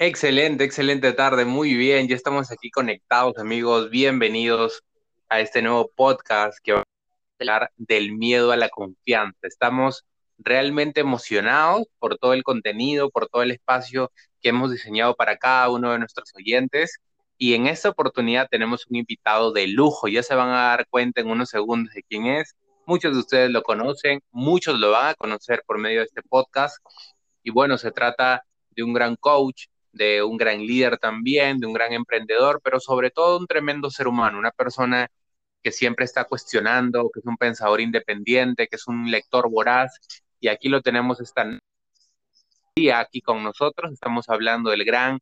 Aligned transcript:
Excelente, 0.00 0.62
excelente 0.62 1.12
tarde, 1.12 1.44
muy 1.44 1.74
bien, 1.74 2.06
ya 2.06 2.14
estamos 2.14 2.52
aquí 2.52 2.70
conectados 2.70 3.36
amigos, 3.36 3.90
bienvenidos 3.90 4.84
a 5.28 5.40
este 5.40 5.60
nuevo 5.60 5.90
podcast 5.96 6.56
que 6.62 6.72
va 6.72 6.80
a 6.80 6.84
hablar 7.40 7.72
del 7.76 8.12
miedo 8.12 8.52
a 8.52 8.56
la 8.56 8.68
confianza. 8.68 9.40
Estamos 9.42 10.04
realmente 10.38 11.00
emocionados 11.00 11.88
por 11.98 12.16
todo 12.16 12.32
el 12.34 12.44
contenido, 12.44 13.10
por 13.10 13.28
todo 13.28 13.42
el 13.42 13.50
espacio 13.50 14.12
que 14.40 14.50
hemos 14.50 14.70
diseñado 14.70 15.16
para 15.16 15.36
cada 15.36 15.68
uno 15.68 15.90
de 15.90 15.98
nuestros 15.98 16.32
oyentes 16.36 17.00
y 17.36 17.54
en 17.54 17.66
esta 17.66 17.88
oportunidad 17.88 18.46
tenemos 18.48 18.86
un 18.86 18.98
invitado 18.98 19.52
de 19.52 19.66
lujo, 19.66 20.06
ya 20.06 20.22
se 20.22 20.36
van 20.36 20.50
a 20.50 20.68
dar 20.68 20.86
cuenta 20.88 21.22
en 21.22 21.28
unos 21.28 21.48
segundos 21.50 21.92
de 21.92 22.04
quién 22.04 22.26
es. 22.26 22.54
Muchos 22.86 23.14
de 23.14 23.18
ustedes 23.18 23.50
lo 23.50 23.62
conocen, 23.62 24.20
muchos 24.30 24.78
lo 24.78 24.92
van 24.92 25.08
a 25.08 25.14
conocer 25.14 25.64
por 25.66 25.78
medio 25.78 26.00
de 26.00 26.06
este 26.06 26.22
podcast. 26.22 26.78
Y 27.42 27.50
bueno, 27.50 27.78
se 27.78 27.90
trata 27.90 28.44
de 28.70 28.84
un 28.84 28.92
gran 28.92 29.16
coach, 29.16 29.66
de 29.98 30.22
un 30.22 30.38
gran 30.38 30.60
líder 30.60 30.96
también, 30.96 31.58
de 31.58 31.66
un 31.66 31.74
gran 31.74 31.92
emprendedor, 31.92 32.60
pero 32.62 32.80
sobre 32.80 33.10
todo 33.10 33.38
un 33.38 33.46
tremendo 33.46 33.90
ser 33.90 34.06
humano, 34.08 34.38
una 34.38 34.52
persona 34.52 35.10
que 35.62 35.72
siempre 35.72 36.04
está 36.04 36.24
cuestionando, 36.24 37.10
que 37.12 37.20
es 37.20 37.26
un 37.26 37.36
pensador 37.36 37.80
independiente, 37.80 38.68
que 38.68 38.76
es 38.76 38.86
un 38.86 39.10
lector 39.10 39.50
voraz. 39.50 39.98
Y 40.40 40.48
aquí 40.48 40.68
lo 40.68 40.82
tenemos 40.82 41.20
esta 41.20 41.44
día 42.76 43.00
aquí 43.00 43.20
con 43.20 43.42
nosotros. 43.42 43.92
Estamos 43.92 44.28
hablando 44.28 44.70
del 44.70 44.84
gran 44.84 45.18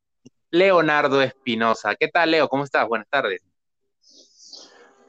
Leonardo 0.51 1.23
Espinosa. 1.23 1.95
¿Qué 1.95 2.09
tal, 2.09 2.31
Leo? 2.33 2.49
¿Cómo 2.49 2.65
estás? 2.65 2.87
Buenas 2.87 3.09
tardes. 3.09 3.41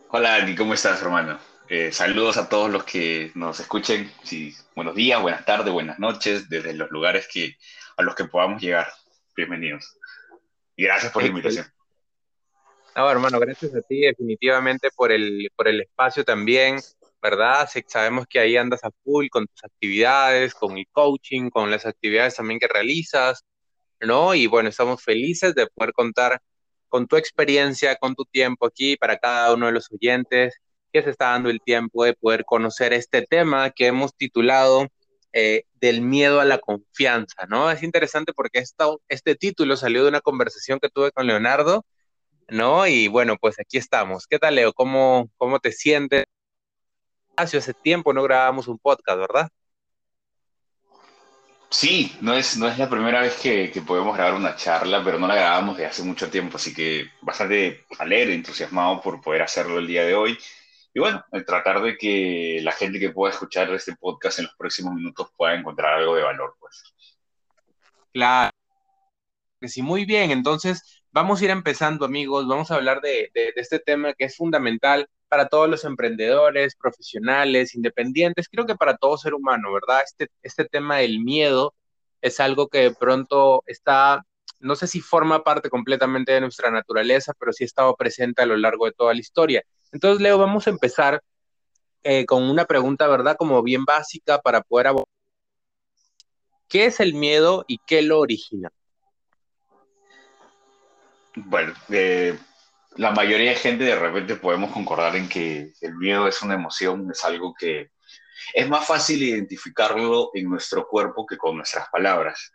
Hola, 0.10 0.36
Andy, 0.36 0.56
¿cómo 0.56 0.74
estás, 0.74 1.02
hermano? 1.02 1.38
Eh, 1.68 1.92
saludos 1.92 2.38
a 2.38 2.48
todos 2.48 2.72
los 2.72 2.86
que 2.86 3.34
nos 3.36 3.60
escuchen. 3.60 4.10
Sí, 4.24 4.56
buenos 4.74 4.96
días, 4.96 5.22
buenas 5.22 5.44
tardes, 5.44 5.74
buenas 5.74 6.00
noches, 6.00 6.48
desde 6.48 6.74
los 6.74 6.90
lugares 6.90 7.28
que, 7.28 7.58
a 7.98 8.04
los 8.04 8.16
que 8.16 8.24
podamos 8.24 8.62
llegar 8.62 8.88
bienvenidos. 9.38 9.98
Y 10.76 10.84
gracias 10.86 11.12
por 11.14 11.22
la 11.22 11.30
invitación. 11.30 11.66
No, 12.96 13.10
hermano, 13.10 13.40
gracias 13.40 13.74
a 13.76 13.82
ti 13.82 14.02
definitivamente 14.02 14.90
por 14.96 15.12
el, 15.12 15.52
por 15.56 15.68
el 15.68 15.82
espacio 15.82 16.26
también, 16.26 16.78
¿verdad? 17.22 17.70
Sabemos 17.86 18.26
que 18.28 18.40
ahí 18.40 18.58
andas 18.58 18.84
a 18.84 18.90
full 19.04 19.28
con 19.30 19.46
tus 19.46 19.64
actividades, 19.64 20.56
con 20.56 20.76
el 20.78 20.88
coaching, 20.92 21.52
con 21.52 21.70
las 21.70 21.86
actividades 21.86 22.36
también 22.36 22.60
que 22.60 22.68
realizas, 22.68 23.46
¿no? 24.00 24.34
Y 24.34 24.48
bueno, 24.48 24.70
estamos 24.70 25.04
felices 25.04 25.54
de 25.54 25.68
poder 25.68 25.94
contar 25.94 26.42
con 26.90 27.06
tu 27.06 27.16
experiencia, 27.16 27.96
con 27.98 28.16
tu 28.16 28.26
tiempo 28.26 28.66
aquí 28.66 28.98
para 28.98 29.18
cada 29.18 29.54
uno 29.54 29.68
de 29.68 29.74
los 29.74 29.92
oyentes 29.92 30.60
que 30.92 31.04
se 31.04 31.12
está 31.12 31.32
dando 31.32 31.50
el 31.52 31.62
tiempo 31.62 32.04
de 32.04 32.14
poder 32.16 32.44
conocer 32.44 32.94
este 32.94 33.22
tema 33.22 33.70
que 33.70 33.86
hemos 33.86 34.16
titulado 34.16 34.88
eh, 35.40 35.66
del 35.76 36.02
miedo 36.02 36.40
a 36.40 36.46
la 36.46 36.58
confianza, 36.58 37.46
¿no? 37.48 37.70
Es 37.70 37.84
interesante 37.84 38.34
porque 38.34 38.64
este 39.08 39.36
título 39.36 39.78
salió 39.78 40.02
de 40.02 40.10
una 40.10 40.20
conversación 40.20 40.80
que 40.80 40.90
tuve 40.90 41.12
con 41.12 41.28
Leonardo, 41.28 41.86
¿no? 42.48 42.88
Y 42.88 43.08
bueno, 43.08 43.38
pues 43.40 43.60
aquí 43.60 43.78
estamos. 43.78 44.26
¿Qué 44.26 44.40
tal, 44.40 44.56
Leo? 44.56 44.74
¿Cómo, 44.74 45.30
cómo 45.38 45.60
te 45.60 45.72
sientes? 45.74 46.26
Hace 47.36 47.72
tiempo 47.76 48.14
no 48.14 48.24
grabamos 48.24 48.68
un 48.68 48.80
podcast, 48.80 49.20
¿verdad? 49.20 49.50
Sí, 51.70 52.18
no 52.20 52.34
es, 52.34 52.58
no 52.58 52.68
es 52.68 52.80
la 52.80 52.90
primera 52.90 53.22
vez 53.22 53.36
que, 53.36 53.70
que, 53.70 53.82
podemos 53.82 54.16
grabar 54.18 54.34
una 54.34 54.56
charla, 54.56 55.04
pero 55.04 55.20
no 55.20 55.28
la 55.28 55.36
grabamos 55.36 55.78
de 55.78 55.86
hace 55.86 56.02
mucho 56.02 56.32
tiempo, 56.32 56.58
así 56.58 56.74
que 56.74 57.12
bastante 57.22 57.86
alegre, 58.00 58.34
entusiasmado 58.34 59.02
por 59.02 59.22
poder 59.22 59.44
hacerlo 59.44 59.78
el 59.78 59.86
día 59.86 60.04
de 60.04 60.16
hoy. 60.16 60.36
Y 60.98 61.00
bueno, 61.00 61.24
tratar 61.46 61.80
de 61.84 61.96
que 61.96 62.60
la 62.64 62.72
gente 62.72 63.00
que 63.00 63.12
pueda 63.12 63.32
escuchar 63.32 63.72
este 63.72 63.96
podcast 63.96 64.40
en 64.40 64.46
los 64.46 64.56
próximos 64.56 64.96
minutos 64.96 65.30
pueda 65.38 65.54
encontrar 65.54 65.94
algo 65.94 66.16
de 66.16 66.24
valor, 66.24 66.56
pues. 66.60 66.92
Claro. 68.12 68.50
Sí, 69.62 69.84
muy 69.84 70.06
bien. 70.06 70.32
Entonces, 70.32 71.04
vamos 71.12 71.40
a 71.40 71.44
ir 71.44 71.52
empezando, 71.52 72.04
amigos. 72.04 72.48
Vamos 72.48 72.72
a 72.72 72.76
hablar 72.78 73.00
de, 73.02 73.30
de, 73.36 73.54
este 73.58 73.78
tema 73.78 74.16
que 74.16 74.26
es 74.26 74.36
fundamental 74.36 75.08
para 75.28 75.48
todos 75.48 75.70
los 75.70 75.86
emprendedores, 75.86 76.76
profesionales, 76.76 77.76
independientes, 77.76 78.50
creo 78.50 78.66
que 78.66 78.74
para 78.74 78.98
todo 78.98 79.20
ser 79.20 79.36
humano, 79.36 79.72
¿verdad? 79.72 80.02
Este, 80.04 80.32
este 80.42 80.66
tema 80.66 80.98
del 80.98 81.20
miedo 81.20 81.76
es 82.22 82.40
algo 82.40 82.70
que 82.70 82.80
de 82.80 82.96
pronto 82.96 83.62
está, 83.68 84.26
no 84.62 84.76
sé 84.76 84.88
si 84.88 85.02
forma 85.02 85.44
parte 85.44 85.70
completamente 85.70 86.32
de 86.32 86.42
nuestra 86.42 86.72
naturaleza, 86.72 87.34
pero 87.40 87.54
sí 87.54 87.66
ha 87.66 87.68
estado 87.68 87.96
presente 87.96 88.42
a 88.42 88.48
lo 88.48 88.58
largo 88.58 88.88
de 88.88 88.94
toda 88.94 89.14
la 89.14 89.20
historia. 89.20 89.64
Entonces, 89.92 90.22
Leo, 90.22 90.38
vamos 90.38 90.68
a 90.68 90.70
empezar 90.70 91.22
eh, 92.04 92.26
con 92.26 92.44
una 92.44 92.66
pregunta, 92.66 93.08
¿verdad? 93.08 93.36
Como 93.38 93.62
bien 93.64 93.86
básica 93.86 94.40
para 94.40 94.62
poder 94.62 94.88
abordar. 94.88 95.08
¿Qué 96.68 96.86
es 96.86 97.00
el 97.00 97.14
miedo 97.14 97.64
y 97.68 97.80
qué 97.86 98.02
lo 98.02 98.20
origina? 98.20 98.70
Bueno, 101.36 101.74
eh, 101.90 102.38
la 102.96 103.12
mayoría 103.12 103.52
de 103.52 103.56
gente 103.56 103.84
de 103.84 103.96
repente 103.96 104.36
podemos 104.36 104.72
concordar 104.72 105.16
en 105.16 105.30
que 105.30 105.72
el 105.82 105.96
miedo 105.96 106.28
es 106.28 106.42
una 106.42 106.56
emoción, 106.56 107.10
es 107.12 107.24
algo 107.24 107.54
que 107.54 107.92
es 108.54 108.68
más 108.68 108.88
fácil 108.88 109.22
identificarlo 109.24 110.32
en 110.34 110.50
nuestro 110.50 110.88
cuerpo 110.88 111.26
que 111.26 111.38
con 111.38 111.58
nuestras 111.58 111.88
palabras. 111.90 112.52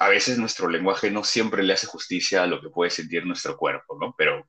a 0.00 0.08
veces 0.08 0.38
nuestro 0.38 0.68
lenguaje 0.68 1.10
no 1.10 1.24
siempre 1.24 1.62
le 1.62 1.72
hace 1.72 1.86
justicia 1.86 2.42
a 2.42 2.46
lo 2.46 2.60
que 2.60 2.68
puede 2.68 2.90
sentir 2.90 3.26
nuestro 3.26 3.56
cuerpo, 3.56 3.96
¿no? 4.00 4.14
Pero 4.16 4.48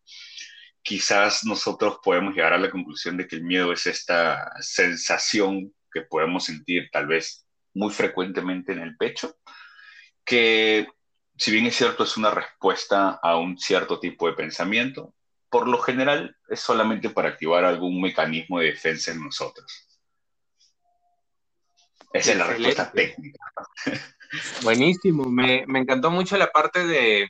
quizás 0.81 1.43
nosotros 1.45 1.99
podemos 2.03 2.33
llegar 2.33 2.53
a 2.53 2.57
la 2.57 2.71
conclusión 2.71 3.17
de 3.17 3.27
que 3.27 3.35
el 3.35 3.43
miedo 3.43 3.71
es 3.71 3.85
esta 3.87 4.51
sensación 4.61 5.73
que 5.91 6.01
podemos 6.01 6.45
sentir 6.45 6.89
tal 6.91 7.07
vez 7.07 7.45
muy 7.73 7.91
frecuentemente 7.91 8.71
en 8.71 8.79
el 8.79 8.97
pecho, 8.97 9.37
que 10.25 10.87
si 11.37 11.51
bien 11.51 11.65
es 11.65 11.75
cierto 11.75 12.03
es 12.03 12.17
una 12.17 12.31
respuesta 12.31 13.19
a 13.21 13.37
un 13.37 13.57
cierto 13.57 13.99
tipo 13.99 14.27
de 14.27 14.33
pensamiento, 14.33 15.13
por 15.49 15.67
lo 15.67 15.79
general 15.79 16.37
es 16.49 16.59
solamente 16.59 17.09
para 17.09 17.29
activar 17.29 17.65
algún 17.65 18.01
mecanismo 18.01 18.59
de 18.59 18.67
defensa 18.67 19.11
en 19.11 19.23
nosotros. 19.23 19.99
Esa 22.13 22.31
es 22.31 22.37
la 22.37 22.47
respuesta 22.47 22.91
técnica. 22.91 23.39
Buenísimo, 24.63 25.25
me, 25.25 25.65
me 25.67 25.79
encantó 25.79 26.09
mucho 26.09 26.37
la 26.37 26.51
parte 26.51 26.85
de, 26.85 27.29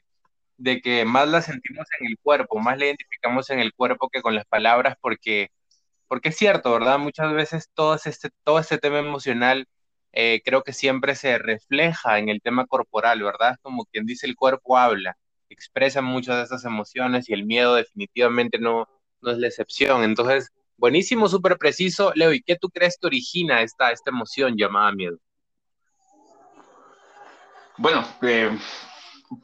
de 0.61 0.81
que 0.81 1.05
más 1.05 1.27
la 1.27 1.41
sentimos 1.41 1.87
en 1.99 2.07
el 2.07 2.17
cuerpo, 2.21 2.59
más 2.59 2.77
la 2.77 2.85
identificamos 2.85 3.49
en 3.49 3.59
el 3.59 3.73
cuerpo 3.73 4.09
que 4.09 4.21
con 4.21 4.35
las 4.35 4.45
palabras, 4.45 4.95
porque, 5.01 5.49
porque 6.07 6.29
es 6.29 6.37
cierto, 6.37 6.71
¿verdad? 6.71 6.99
Muchas 6.99 7.33
veces 7.33 7.69
todo 7.73 7.95
este, 7.95 8.29
todo 8.43 8.59
este 8.59 8.77
tema 8.77 8.99
emocional 8.99 9.67
eh, 10.13 10.41
creo 10.45 10.63
que 10.63 10.73
siempre 10.73 11.15
se 11.15 11.37
refleja 11.39 12.19
en 12.19 12.29
el 12.29 12.41
tema 12.41 12.67
corporal, 12.67 13.23
¿verdad? 13.23 13.57
Como 13.61 13.85
quien 13.85 14.05
dice 14.05 14.27
el 14.27 14.35
cuerpo 14.35 14.77
habla, 14.77 15.17
expresa 15.49 16.01
muchas 16.01 16.37
de 16.37 16.43
esas 16.43 16.65
emociones 16.65 17.27
y 17.29 17.33
el 17.33 17.45
miedo 17.45 17.75
definitivamente 17.75 18.59
no, 18.59 18.87
no 19.21 19.31
es 19.31 19.39
la 19.39 19.47
excepción. 19.47 20.03
Entonces, 20.03 20.51
buenísimo, 20.77 21.27
súper 21.27 21.57
preciso. 21.57 22.11
Leo, 22.15 22.33
¿y 22.33 22.41
qué 22.41 22.55
tú 22.55 22.69
crees 22.69 22.97
que 23.01 23.07
origina 23.07 23.63
esta, 23.63 23.91
esta 23.91 24.11
emoción 24.11 24.55
llamada 24.57 24.91
miedo? 24.91 25.17
Bueno, 27.77 28.05
eh, 28.21 28.55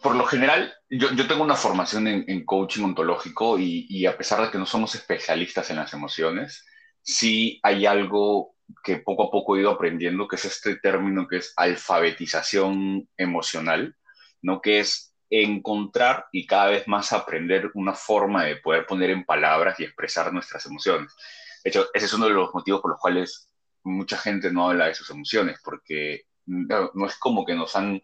por 0.01 0.15
lo 0.15 0.25
general, 0.25 0.73
yo, 0.89 1.11
yo, 1.13 1.27
tengo 1.27 1.43
una 1.43 1.55
formación 1.55 2.07
en, 2.07 2.45
coaching 2.45 2.83
ontológico 2.83 3.57
y, 3.57 3.85
y, 3.89 4.05
a 4.05 4.17
pesar 4.17 4.41
de 4.41 4.51
que 4.51 4.57
no 4.57 4.65
somos 4.65 4.95
especialistas 4.95 5.69
en 5.69 5.77
las 5.77 5.93
emociones, 5.93 6.65
sí 7.01 7.59
hay 7.63 7.85
algo 7.85 8.55
que 8.83 8.97
poco 8.97 9.23
a 9.23 9.31
poco 9.31 9.55
he 9.55 9.61
ido 9.61 9.71
aprendiendo, 9.71 10.27
que 10.27 10.35
es 10.35 10.45
este 10.45 10.75
término 10.77 11.27
que 11.27 11.37
es 11.37 11.53
alfabetización 11.55 13.07
emocional, 13.15 13.95
¿no? 14.41 14.61
que 14.61 14.79
es 14.79 15.15
encontrar 15.29 16.25
y 16.31 16.45
cada 16.45 16.67
vez 16.67 16.87
más 16.87 17.13
aprender 17.13 17.71
una 17.73 17.93
forma 17.93 18.43
de 18.43 18.57
poder 18.57 18.85
poner 18.85 19.09
en 19.11 19.25
palabras 19.25 19.79
y 19.79 19.83
expresar 19.83 20.33
nuestras 20.33 20.65
emociones. 20.65 21.15
De 21.63 21.69
hecho, 21.69 21.87
ese 21.93 22.05
es 22.05 22.13
uno 22.13 22.25
de 22.25 22.33
los 22.33 22.53
motivos 22.53 22.81
por 22.81 22.91
los 22.91 22.99
cuales 22.99 23.49
mucha 23.83 24.17
gente 24.17 24.51
no 24.51 24.69
habla 24.69 24.87
de 24.87 24.95
sus 24.95 25.09
emociones, 25.09 25.59
porque 25.63 26.23
no 26.45 27.05
es 27.05 27.17
como 27.17 27.45
que 27.45 27.55
nos 27.55 27.75
han 27.75 28.01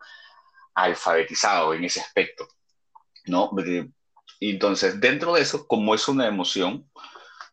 alfabetizado 0.76 1.74
en 1.74 1.84
ese 1.84 2.02
aspecto, 2.02 2.48
¿no? 3.26 3.52
Entonces, 4.40 5.00
dentro 5.00 5.34
de 5.34 5.42
eso, 5.42 5.68
como 5.68 5.96
es 5.96 6.08
una 6.08 6.28
emoción, 6.28 6.90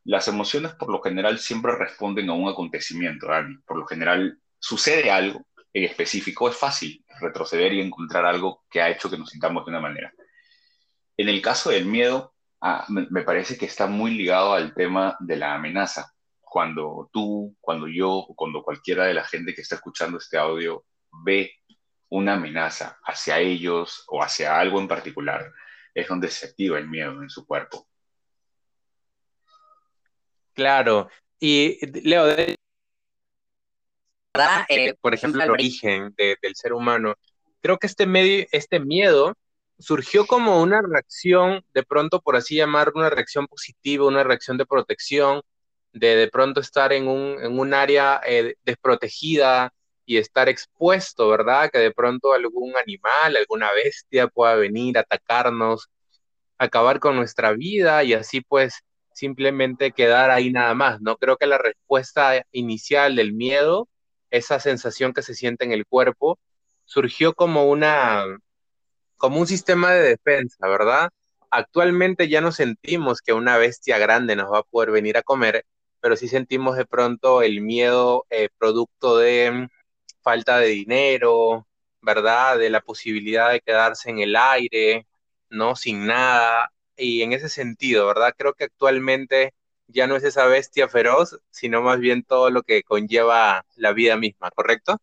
las 0.04 0.28
emociones 0.28 0.72
por 0.74 0.90
lo 0.90 1.00
general 1.00 1.38
siempre 1.38 1.76
responden 1.76 2.30
a 2.30 2.32
un 2.32 2.48
acontecimiento, 2.48 3.28
Por 3.66 3.78
lo 3.78 3.86
general 3.86 4.38
sucede 4.58 5.10
algo 5.10 5.46
en 5.72 5.84
específico, 5.84 6.48
es 6.48 6.56
fácil 6.56 7.04
retroceder 7.20 7.72
y 7.72 7.80
encontrar 7.80 8.24
algo 8.26 8.64
que 8.70 8.80
ha 8.80 8.90
hecho 8.90 9.10
que 9.10 9.18
nos 9.18 9.30
sintamos 9.30 9.64
de 9.64 9.70
una 9.70 9.80
manera. 9.80 10.12
En 11.16 11.28
el 11.28 11.40
caso 11.42 11.70
del 11.70 11.84
miedo, 11.84 12.34
ah, 12.60 12.86
me 12.88 13.22
parece 13.22 13.56
que 13.56 13.66
está 13.66 13.86
muy 13.86 14.12
ligado 14.12 14.54
al 14.54 14.74
tema 14.74 15.16
de 15.20 15.36
la 15.36 15.54
amenaza. 15.54 16.12
Cuando 16.40 17.08
tú, 17.12 17.56
cuando 17.60 17.86
yo, 17.86 18.26
cuando 18.34 18.62
cualquiera 18.62 19.04
de 19.04 19.14
la 19.14 19.24
gente 19.24 19.54
que 19.54 19.60
está 19.60 19.76
escuchando 19.76 20.18
este 20.18 20.38
audio 20.38 20.84
ve 21.24 21.59
una 22.10 22.34
amenaza 22.34 22.98
hacia 23.04 23.38
ellos 23.38 24.04
o 24.08 24.22
hacia 24.22 24.58
algo 24.58 24.80
en 24.80 24.88
particular, 24.88 25.52
es 25.94 26.08
donde 26.08 26.28
se 26.28 26.46
activa 26.46 26.78
el 26.78 26.88
miedo 26.88 27.22
en 27.22 27.30
su 27.30 27.46
cuerpo. 27.46 27.86
Claro, 30.52 31.08
y 31.38 31.78
Leo, 32.02 32.28
eh, 32.28 32.56
por 35.00 35.14
ejemplo, 35.14 35.42
el 35.42 35.50
origen 35.50 36.14
del 36.16 36.54
ser 36.54 36.72
humano, 36.72 37.14
creo 37.62 37.78
que 37.78 37.86
este, 37.86 38.06
medio, 38.06 38.46
este 38.52 38.80
miedo 38.80 39.34
surgió 39.78 40.26
como 40.26 40.60
una 40.60 40.82
reacción, 40.82 41.64
de 41.72 41.82
pronto, 41.82 42.20
por 42.20 42.36
así 42.36 42.56
llamar, 42.56 42.92
una 42.94 43.08
reacción 43.08 43.46
positiva, 43.46 44.06
una 44.06 44.24
reacción 44.24 44.58
de 44.58 44.66
protección, 44.66 45.42
de 45.92 46.16
de 46.16 46.28
pronto 46.28 46.60
estar 46.60 46.92
en 46.92 47.08
un, 47.08 47.42
en 47.42 47.58
un 47.58 47.72
área 47.72 48.20
eh, 48.26 48.56
desprotegida 48.64 49.72
y 50.10 50.18
estar 50.18 50.48
expuesto, 50.48 51.28
¿verdad? 51.28 51.70
Que 51.70 51.78
de 51.78 51.92
pronto 51.92 52.32
algún 52.32 52.76
animal, 52.76 53.36
alguna 53.36 53.70
bestia 53.72 54.26
pueda 54.26 54.56
venir 54.56 54.98
a 54.98 55.02
atacarnos, 55.02 55.88
acabar 56.58 56.98
con 56.98 57.14
nuestra 57.14 57.52
vida 57.52 58.02
y 58.02 58.14
así 58.14 58.40
pues 58.40 58.80
simplemente 59.12 59.92
quedar 59.92 60.30
ahí 60.30 60.50
nada 60.50 60.74
más. 60.74 61.00
No 61.00 61.16
creo 61.16 61.36
que 61.36 61.46
la 61.46 61.58
respuesta 61.58 62.44
inicial 62.50 63.14
del 63.14 63.34
miedo, 63.34 63.88
esa 64.30 64.58
sensación 64.58 65.12
que 65.12 65.22
se 65.22 65.34
siente 65.34 65.64
en 65.64 65.70
el 65.70 65.86
cuerpo, 65.86 66.40
surgió 66.84 67.32
como 67.34 67.66
una 67.70 68.24
como 69.16 69.38
un 69.38 69.46
sistema 69.46 69.92
de 69.92 70.02
defensa, 70.02 70.66
¿verdad? 70.66 71.10
Actualmente 71.50 72.28
ya 72.28 72.40
no 72.40 72.50
sentimos 72.52 73.20
que 73.22 73.32
una 73.32 73.58
bestia 73.58 73.98
grande 73.98 74.34
nos 74.34 74.52
va 74.52 74.58
a 74.60 74.62
poder 74.64 74.90
venir 74.90 75.16
a 75.18 75.22
comer, 75.22 75.64
pero 76.00 76.16
sí 76.16 76.26
sentimos 76.26 76.76
de 76.76 76.86
pronto 76.86 77.42
el 77.42 77.60
miedo 77.60 78.26
eh, 78.30 78.48
producto 78.58 79.18
de 79.18 79.68
falta 80.22 80.58
de 80.58 80.68
dinero, 80.68 81.66
¿verdad? 82.00 82.58
De 82.58 82.70
la 82.70 82.80
posibilidad 82.80 83.50
de 83.50 83.60
quedarse 83.60 84.10
en 84.10 84.20
el 84.20 84.36
aire, 84.36 85.06
¿no? 85.48 85.76
Sin 85.76 86.06
nada. 86.06 86.72
Y 86.96 87.22
en 87.22 87.32
ese 87.32 87.48
sentido, 87.48 88.06
¿verdad? 88.06 88.34
Creo 88.36 88.54
que 88.54 88.64
actualmente 88.64 89.54
ya 89.86 90.06
no 90.06 90.16
es 90.16 90.24
esa 90.24 90.46
bestia 90.46 90.88
feroz, 90.88 91.40
sino 91.50 91.82
más 91.82 91.98
bien 91.98 92.22
todo 92.22 92.50
lo 92.50 92.62
que 92.62 92.82
conlleva 92.82 93.64
la 93.76 93.92
vida 93.92 94.16
misma, 94.16 94.50
¿correcto? 94.50 94.98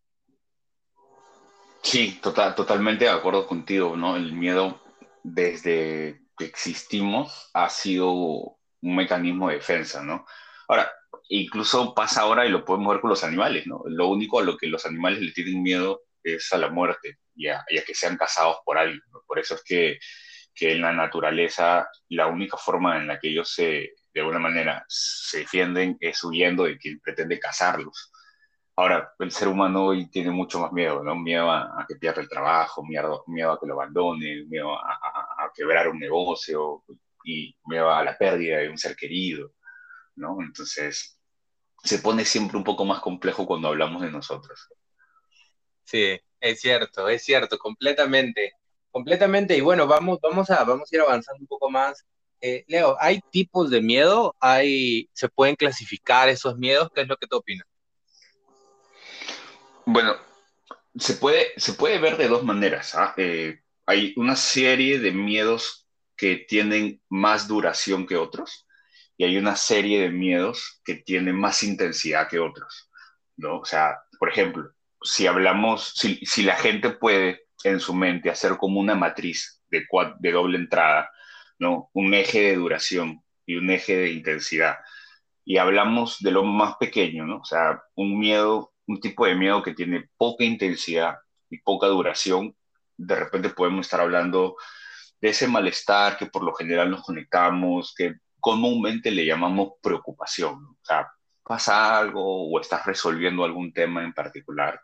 Sí, 1.82 2.18
total, 2.22 2.54
totalmente 2.54 3.04
de 3.04 3.10
acuerdo 3.10 3.46
contigo, 3.46 3.96
¿no? 3.96 4.16
El 4.16 4.32
miedo 4.32 4.80
desde 5.22 6.22
que 6.36 6.44
existimos 6.44 7.50
ha 7.54 7.68
sido 7.68 8.10
un 8.12 8.96
mecanismo 8.96 9.48
de 9.48 9.56
defensa, 9.56 10.02
¿no? 10.02 10.26
Ahora, 10.68 10.90
incluso 11.28 11.94
pasa 11.94 12.22
ahora 12.22 12.46
y 12.46 12.50
lo 12.50 12.64
podemos 12.64 12.92
ver 12.92 13.00
con 13.00 13.10
los 13.10 13.24
animales, 13.24 13.66
¿no? 13.66 13.82
Lo 13.86 14.08
único 14.08 14.38
a 14.38 14.42
lo 14.42 14.56
que 14.56 14.66
los 14.66 14.84
animales 14.86 15.20
le 15.20 15.32
tienen 15.32 15.62
miedo 15.62 16.02
es 16.22 16.52
a 16.52 16.58
la 16.58 16.68
muerte 16.68 17.18
y 17.34 17.48
a, 17.48 17.64
que 17.86 17.94
sean 17.94 18.16
cazados 18.16 18.58
por 18.64 18.78
alguien. 18.78 19.00
Por 19.26 19.38
eso 19.38 19.54
es 19.54 19.62
que, 19.64 19.98
que, 20.54 20.72
en 20.72 20.82
la 20.82 20.92
naturaleza 20.92 21.88
la 22.08 22.26
única 22.26 22.56
forma 22.56 22.98
en 22.98 23.06
la 23.06 23.18
que 23.18 23.28
ellos 23.28 23.52
se, 23.52 23.92
de 24.12 24.20
alguna 24.20 24.38
manera, 24.38 24.84
se 24.88 25.40
defienden 25.40 25.96
es 26.00 26.22
huyendo 26.24 26.64
de 26.64 26.78
quien 26.78 27.00
pretende 27.00 27.38
cazarlos. 27.38 28.12
Ahora, 28.76 29.12
el 29.18 29.32
ser 29.32 29.48
humano 29.48 29.86
hoy 29.86 30.08
tiene 30.08 30.30
mucho 30.30 30.60
más 30.60 30.72
miedo. 30.72 31.02
Miedo 31.16 31.50
a, 31.50 31.84
que 31.88 31.96
pierda 31.96 32.20
el 32.20 32.28
trabajo, 32.28 32.84
miedo, 32.84 33.24
miedo 33.26 33.52
a 33.52 33.58
que 33.58 33.66
lo 33.66 33.74
abandone, 33.74 34.44
miedo 34.46 34.72
a, 34.78 34.92
a, 34.92 35.50
quebrar 35.54 35.88
un 35.88 35.98
negocio 35.98 36.84
y 37.24 37.56
miedo 37.66 37.90
a 37.90 38.04
la 38.04 38.16
pérdida 38.16 38.58
de 38.58 38.68
un 38.68 38.78
ser 38.78 38.94
querido, 38.94 39.52
¿no? 40.18 40.38
Entonces, 40.40 41.18
se 41.82 41.98
pone 41.98 42.24
siempre 42.24 42.56
un 42.56 42.64
poco 42.64 42.84
más 42.84 43.00
complejo 43.00 43.46
cuando 43.46 43.68
hablamos 43.68 44.02
de 44.02 44.10
nosotros. 44.10 44.68
Sí, 45.84 46.20
es 46.40 46.60
cierto, 46.60 47.08
es 47.08 47.24
cierto, 47.24 47.58
completamente, 47.58 48.52
completamente. 48.90 49.56
Y 49.56 49.60
bueno, 49.60 49.86
vamos, 49.86 50.18
vamos, 50.22 50.50
a, 50.50 50.64
vamos 50.64 50.92
a 50.92 50.96
ir 50.96 51.00
avanzando 51.00 51.40
un 51.40 51.46
poco 51.46 51.70
más. 51.70 52.04
Eh, 52.40 52.64
Leo, 52.68 52.96
¿hay 53.00 53.20
tipos 53.32 53.70
de 53.70 53.80
miedo? 53.80 54.36
¿Hay, 54.40 55.08
¿Se 55.12 55.28
pueden 55.28 55.56
clasificar 55.56 56.28
esos 56.28 56.56
miedos? 56.56 56.90
¿Qué 56.94 57.02
es 57.02 57.08
lo 57.08 57.16
que 57.16 57.26
tú 57.26 57.36
opinas? 57.38 57.66
Bueno, 59.86 60.16
se 60.96 61.14
puede, 61.14 61.52
se 61.56 61.72
puede 61.72 61.98
ver 61.98 62.16
de 62.16 62.28
dos 62.28 62.44
maneras. 62.44 62.94
¿ah? 62.94 63.14
Eh, 63.16 63.62
hay 63.86 64.12
una 64.16 64.36
serie 64.36 64.98
de 64.98 65.12
miedos 65.12 65.86
que 66.16 66.36
tienen 66.36 67.00
más 67.08 67.48
duración 67.48 68.06
que 68.06 68.16
otros 68.16 68.67
y 69.18 69.24
hay 69.24 69.36
una 69.36 69.56
serie 69.56 70.00
de 70.00 70.10
miedos 70.10 70.80
que 70.84 70.94
tienen 70.94 71.36
más 71.36 71.62
intensidad 71.62 72.28
que 72.28 72.38
otros. 72.38 72.90
¿no? 73.36 73.58
O 73.58 73.64
sea, 73.66 73.98
por 74.18 74.30
ejemplo, 74.30 74.70
si 75.02 75.26
hablamos, 75.26 75.92
si, 75.94 76.16
si 76.24 76.42
la 76.42 76.56
gente 76.56 76.90
puede 76.90 77.42
en 77.64 77.80
su 77.80 77.92
mente 77.92 78.30
hacer 78.30 78.56
como 78.56 78.80
una 78.80 78.94
matriz 78.94 79.62
de, 79.68 79.86
de 80.20 80.32
doble 80.32 80.56
entrada, 80.56 81.10
¿no? 81.58 81.90
un 81.92 82.14
eje 82.14 82.40
de 82.40 82.56
duración 82.56 83.22
y 83.44 83.56
un 83.56 83.68
eje 83.70 83.96
de 83.96 84.12
intensidad, 84.12 84.78
y 85.44 85.58
hablamos 85.58 86.18
de 86.20 86.30
lo 86.30 86.44
más 86.44 86.76
pequeño, 86.78 87.26
¿no? 87.26 87.38
o 87.38 87.44
sea, 87.44 87.82
un 87.94 88.18
miedo 88.18 88.72
un 88.88 89.00
tipo 89.00 89.26
de 89.26 89.34
miedo 89.34 89.62
que 89.62 89.74
tiene 89.74 90.08
poca 90.16 90.44
intensidad 90.44 91.18
y 91.50 91.58
poca 91.58 91.86
duración, 91.86 92.56
de 92.96 93.14
repente 93.14 93.50
podemos 93.50 93.86
estar 93.86 94.00
hablando 94.00 94.56
de 95.20 95.28
ese 95.28 95.46
malestar 95.46 96.16
que 96.16 96.26
por 96.26 96.42
lo 96.42 96.54
general 96.54 96.90
nos 96.90 97.02
conectamos, 97.02 97.94
que 97.96 98.16
comúnmente 98.40 99.10
le 99.10 99.26
llamamos 99.26 99.72
preocupación. 99.82 100.54
O 100.64 100.78
sea, 100.82 101.10
pasa 101.42 101.98
algo 101.98 102.50
o 102.50 102.60
estás 102.60 102.84
resolviendo 102.86 103.44
algún 103.44 103.72
tema 103.72 104.02
en 104.04 104.12
particular 104.12 104.80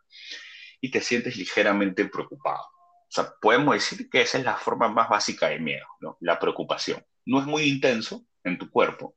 y 0.81 0.91
te 0.91 1.01
sientes 1.01 1.37
ligeramente 1.37 2.05
preocupado. 2.07 2.63
O 2.63 3.11
sea, 3.15 3.33
podemos 3.41 3.75
decir 3.75 4.09
que 4.11 4.23
esa 4.23 4.39
es 4.39 4.45
la 4.45 4.57
forma 4.57 4.89
más 4.89 5.09
básica 5.09 5.49
de 5.49 5.61
miedo, 5.61 5.87
¿no? 6.01 6.17
la 6.21 6.39
preocupación. 6.39 7.05
No 7.27 7.41
es 7.41 7.47
muy 7.47 7.65
intenso 7.65 8.27
en 8.43 8.59
tu 8.59 8.71
cuerpo 8.71 9.17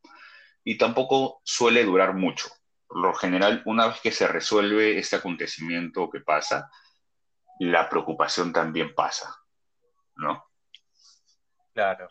y 0.63 0.77
tampoco 0.77 1.41
suele 1.43 1.83
durar 1.83 2.13
mucho 2.13 2.47
por 2.87 2.99
lo 2.99 3.13
general, 3.13 3.61
una 3.65 3.87
vez 3.87 3.99
que 4.01 4.11
se 4.11 4.27
resuelve 4.27 4.97
este 4.97 5.17
acontecimiento 5.17 6.09
que 6.09 6.21
pasa, 6.21 6.71
la 7.59 7.89
preocupación 7.89 8.53
también 8.53 8.95
pasa, 8.95 9.35
¿no? 10.15 10.45
Claro. 11.73 12.07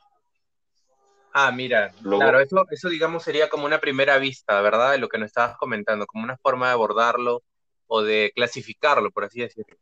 Ah, 1.38 1.52
mira, 1.52 1.92
claro, 2.02 2.40
eso, 2.40 2.64
eso 2.70 2.88
digamos 2.88 3.22
sería 3.22 3.50
como 3.50 3.66
una 3.66 3.78
primera 3.78 4.16
vista, 4.16 4.58
¿verdad? 4.62 4.92
De 4.92 4.98
lo 4.98 5.10
que 5.10 5.18
nos 5.18 5.26
estabas 5.26 5.58
comentando, 5.58 6.06
como 6.06 6.24
una 6.24 6.38
forma 6.38 6.68
de 6.68 6.72
abordarlo 6.72 7.42
o 7.86 8.00
de 8.00 8.32
clasificarlo, 8.34 9.10
por 9.10 9.24
así 9.24 9.40
decirlo. 9.40 9.76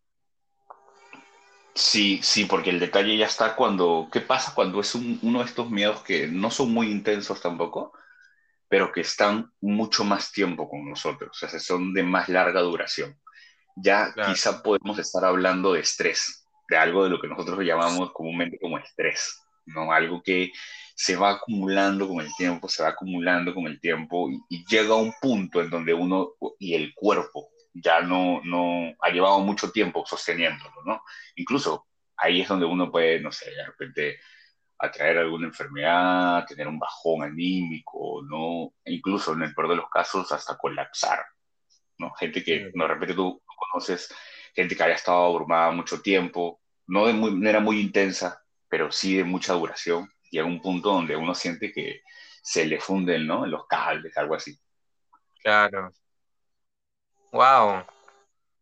Sí, 1.73 2.19
sí, 2.25 2.47
porque 2.47 2.71
el 2.71 2.81
detalle 2.81 3.17
ya 3.17 3.27
está 3.27 3.55
cuando, 3.55 4.09
¿qué 4.11 4.21
pasa 4.21 4.53
cuando 4.53 4.81
es 4.81 4.97
uno 4.97 5.39
de 5.39 5.45
estos 5.45 5.71
miedos 5.71 6.03
que 6.03 6.27
no 6.27 6.51
son 6.51 6.73
muy 6.73 6.91
intensos 6.91 7.41
tampoco, 7.41 7.93
pero 8.69 8.91
que 8.91 9.03
están 9.03 9.53
mucho 9.61 10.03
más 10.03 10.33
tiempo 10.33 10.69
con 10.69 10.91
nosotros, 10.91 11.41
o 11.41 11.49
sea, 11.49 11.61
son 11.61 11.95
de 11.95 12.03
más 12.03 12.29
larga 12.29 12.63
duración. 12.63 13.17
Ya 13.77 14.13
quizá 14.27 14.61
podemos 14.61 14.99
estar 14.99 15.25
hablando 15.25 15.75
de 15.75 15.81
estrés, 15.83 16.49
de 16.69 16.77
algo 16.79 17.05
de 17.05 17.11
lo 17.11 17.21
que 17.21 17.29
nosotros 17.29 17.61
llamamos 17.61 18.11
comúnmente 18.13 18.59
como 18.61 18.77
estrés, 18.79 19.44
¿no? 19.67 19.93
Algo 19.93 20.23
que 20.23 20.53
se 20.95 21.17
va 21.17 21.33
acumulando 21.33 22.09
con 22.09 22.21
el 22.21 22.33
tiempo, 22.37 22.69
se 22.69 22.83
va 22.83 22.91
acumulando 22.91 23.55
con 23.55 23.67
el 23.67 23.81
tiempo 23.81 24.29
y, 24.49 24.65
llega 24.67 24.95
a 24.95 24.99
un 24.99 25.13
punto 25.21 25.61
en 25.61 25.71
donde 25.71 25.95
uno 25.95 26.35
y 26.59 26.75
el 26.75 26.95
cuerpo 26.95 27.51
ya 27.73 28.01
no, 28.01 28.41
no 28.45 28.95
ha 29.01 29.11
llevado 29.11 29.41
mucho 29.41 29.71
tiempo 29.73 30.05
sosteniéndolo, 30.07 30.83
¿no? 30.85 31.03
Incluso 31.37 31.87
ahí 32.17 32.41
es 32.43 32.49
donde 32.49 32.67
uno 32.67 32.91
puede, 32.91 33.21
no 33.21 33.33
sé, 33.33 33.51
de 33.51 33.67
repente 33.67 34.19
atraer 34.79 35.19
alguna 35.19 35.47
enfermedad, 35.47 36.47
tener 36.47 36.69
un 36.69 36.79
bajón 36.79 37.23
anímico, 37.23 38.23
¿no? 38.29 38.75
E 38.85 38.95
incluso 38.95 39.33
en 39.33 39.43
el 39.43 39.55
peor 39.55 39.71
de 39.71 39.77
los 39.77 39.91
casos 39.91 40.31
hasta 40.33 40.57
colapsar, 40.57 41.25
¿no? 41.99 42.13
Gente 42.15 42.45
que 42.45 42.71
de 42.73 42.87
repente 42.89 43.15
tú 43.15 43.43
conoces, 43.73 44.13
gente 44.55 44.77
que 44.77 44.83
haya 44.83 44.95
estado 44.95 45.25
abrumada 45.25 45.71
mucho 45.73 46.01
tiempo, 46.01 46.61
no 46.87 47.07
de 47.07 47.13
muy, 47.13 47.33
manera 47.33 47.61
muy 47.61 47.81
intensa, 47.81 48.44
pero 48.75 48.91
sí 48.91 49.15
de 49.15 49.23
mucha 49.23 49.53
duración, 49.53 50.13
y 50.33 50.39
a 50.41 50.45
un 50.45 50.61
punto 50.61 50.89
donde 50.89 51.15
uno 51.15 51.33
siente 51.33 51.73
que 51.73 52.03
se 52.43 52.67
le 52.67 52.81
funden, 52.81 53.25
¿no? 53.25 53.47
Los 53.47 53.69
cables, 53.69 54.19
algo 54.19 54.35
así. 54.35 54.59
Claro. 55.45 55.93
Wow. 57.31 57.85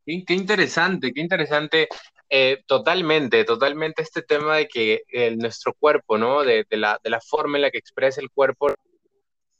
Qué, 0.04 0.35
interesante, 0.35 1.14
qué 1.14 1.21
interesante 1.23 1.88
eh, 2.28 2.62
totalmente, 2.66 3.42
totalmente 3.45 4.02
este 4.02 4.21
tema 4.21 4.57
de 4.57 4.69
que 4.69 5.00
nuestro 5.38 5.73
cuerpo, 5.73 6.19
¿no? 6.19 6.42
De, 6.42 6.66
la, 6.73 7.00
de, 7.02 7.09
la, 7.09 7.23
forma 7.23 7.57
en 7.57 7.62
la 7.62 7.71
que 7.71 7.78
expresa 7.78 8.21
el 8.21 8.31
cuerpo, 8.31 8.75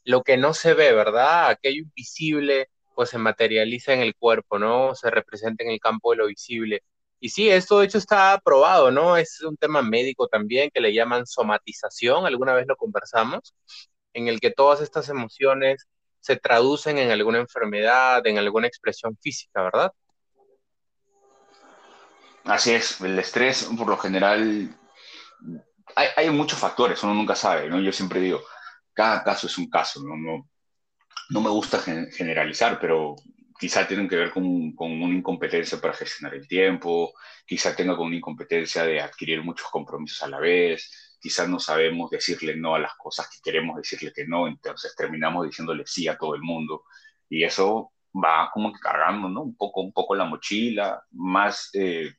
lo 0.05 0.23
que 0.23 0.37
no 0.37 0.53
se 0.53 0.75
ve, 0.75 0.93
¿verdad? 0.93 1.49
Aquello 1.49 1.81
invisible, 1.81 2.69
pues 2.95 3.09
se 3.09 3.17
materializa 3.17 3.95
en 3.95 4.01
el 4.01 4.15
cuerpo, 4.17 4.59
¿no? 4.59 4.95
Se 4.95 5.11
representa 5.11 5.65
en 5.65 5.71
el 5.71 5.81
campo 5.81 6.11
de 6.11 6.19
lo 6.19 6.27
visible. 6.27 6.83
Y 7.25 7.29
sí, 7.29 7.49
esto 7.49 7.79
de 7.79 7.87
hecho 7.87 7.99
está 7.99 8.41
probado, 8.45 8.91
¿no? 8.91 9.17
Es 9.17 9.41
un 9.43 9.57
tema 9.57 9.81
médico 9.81 10.27
también 10.27 10.71
que 10.75 10.81
le 10.81 10.93
llaman 10.93 11.25
somatización, 11.25 12.27
alguna 12.27 12.53
vez 12.53 12.67
lo 12.67 12.75
conversamos, 12.75 13.55
en 14.13 14.27
el 14.27 14.41
que 14.41 14.51
todas 14.51 14.81
estas 14.81 15.09
emociones 15.09 15.87
se 16.19 16.35
traducen 16.35 16.99
en 16.99 17.13
alguna 17.13 17.39
enfermedad, 17.39 18.27
en 18.27 18.39
alguna 18.39 18.67
expresión 18.67 19.17
física, 19.19 19.63
¿verdad? 19.63 19.93
Así 22.43 22.73
es, 22.73 23.01
el 23.01 23.17
estrés 23.17 23.69
por 23.79 23.87
lo 23.87 23.99
general, 23.99 24.77
hay, 25.95 26.09
hay, 26.17 26.31
muchos 26.31 26.59
factores, 26.59 27.05
uno 27.05 27.15
nunca 27.15 27.37
sabe, 27.37 27.69
¿no? 27.69 27.79
Yo 27.79 27.93
siempre 27.93 28.19
digo, 28.19 28.41
cada 28.93 29.23
caso 29.23 29.47
es 29.47 29.57
un 29.59 29.71
caso, 29.71 30.03
¿no? 30.03 30.17
No, 30.17 30.49
no 31.31 31.41
me 31.41 31.51
gusta 31.51 31.79
generalizar, 31.79 32.81
pero 32.81 33.15
quizá 33.63 33.87
tienen 33.87 34.09
que 34.09 34.17
ver 34.17 34.33
con, 34.33 34.45
una 34.45 35.15
incompetencia 35.15 35.81
para 35.81 35.95
gestionar 35.95 36.35
el 36.35 36.49
tiempo, 36.49 37.15
quizá 37.47 37.77
tenga 37.77 37.97
con 37.97 38.09
una 38.09 38.17
incompetencia 38.17 38.85
de 38.85 39.01
adquirir 39.01 39.41
muchos 39.41 39.69
compromisos 39.71 40.21
a 40.25 40.29
la 40.29 40.41
vez, 40.41 41.17
quizá 41.21 41.47
no 41.47 41.61
sabemos 41.61 42.11
decirle 42.11 42.57
no 42.57 42.75
a 42.75 42.81
las 42.81 42.95
cosas 42.97 43.29
que 43.31 43.39
queremos 43.41 43.77
decirle 43.77 44.13
que 44.13 44.27
no, 44.27 44.49
entonces 44.49 44.97
terminamos 44.97 45.47
diciéndole 45.47 45.85
sí 45.87 46.09
a 46.09 46.19
todo 46.19 46.35
el 46.35 46.43
mundo 46.43 46.83
y 47.29 47.45
eso 47.45 47.93
va 48.13 48.51
como 48.53 48.73
que 48.73 48.81
cargando, 48.81 49.29
¿no? 49.29 49.43
Un 49.43 49.57
poco, 49.57 49.81
un 49.81 49.93
poco 49.93 50.17
la 50.17 50.25
mochila, 50.25 51.01
más... 51.13 51.71
Eh, 51.75 52.13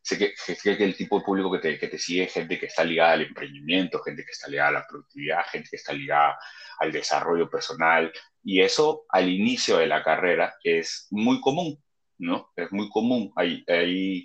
sé 0.00 0.16
que, 0.16 0.34
que, 0.62 0.82
el 0.82 0.96
tipo 0.96 1.18
de 1.18 1.26
público 1.26 1.52
que 1.52 1.58
te, 1.58 1.78
que 1.78 1.88
te 1.88 1.98
sigue 1.98 2.24
es 2.24 2.32
gente 2.32 2.58
que 2.58 2.66
está 2.66 2.84
ligada 2.84 3.12
al 3.12 3.22
emprendimiento, 3.22 4.02
gente 4.02 4.24
que 4.24 4.30
está 4.30 4.48
ligada 4.48 4.68
a 4.70 4.80
la 4.80 4.86
productividad, 4.88 5.44
gente 5.50 5.68
que 5.68 5.76
está 5.76 5.92
ligada 5.92 6.38
al 6.78 6.90
desarrollo 6.90 7.50
personal, 7.50 8.10
y 8.46 8.62
eso 8.62 9.06
al 9.08 9.28
inicio 9.28 9.78
de 9.78 9.88
la 9.88 10.04
carrera 10.04 10.54
es 10.62 11.08
muy 11.10 11.40
común, 11.40 11.82
¿no? 12.18 12.52
Es 12.54 12.70
muy 12.70 12.88
común. 12.90 13.32
Ahí, 13.34 13.64
ahí 13.66 14.24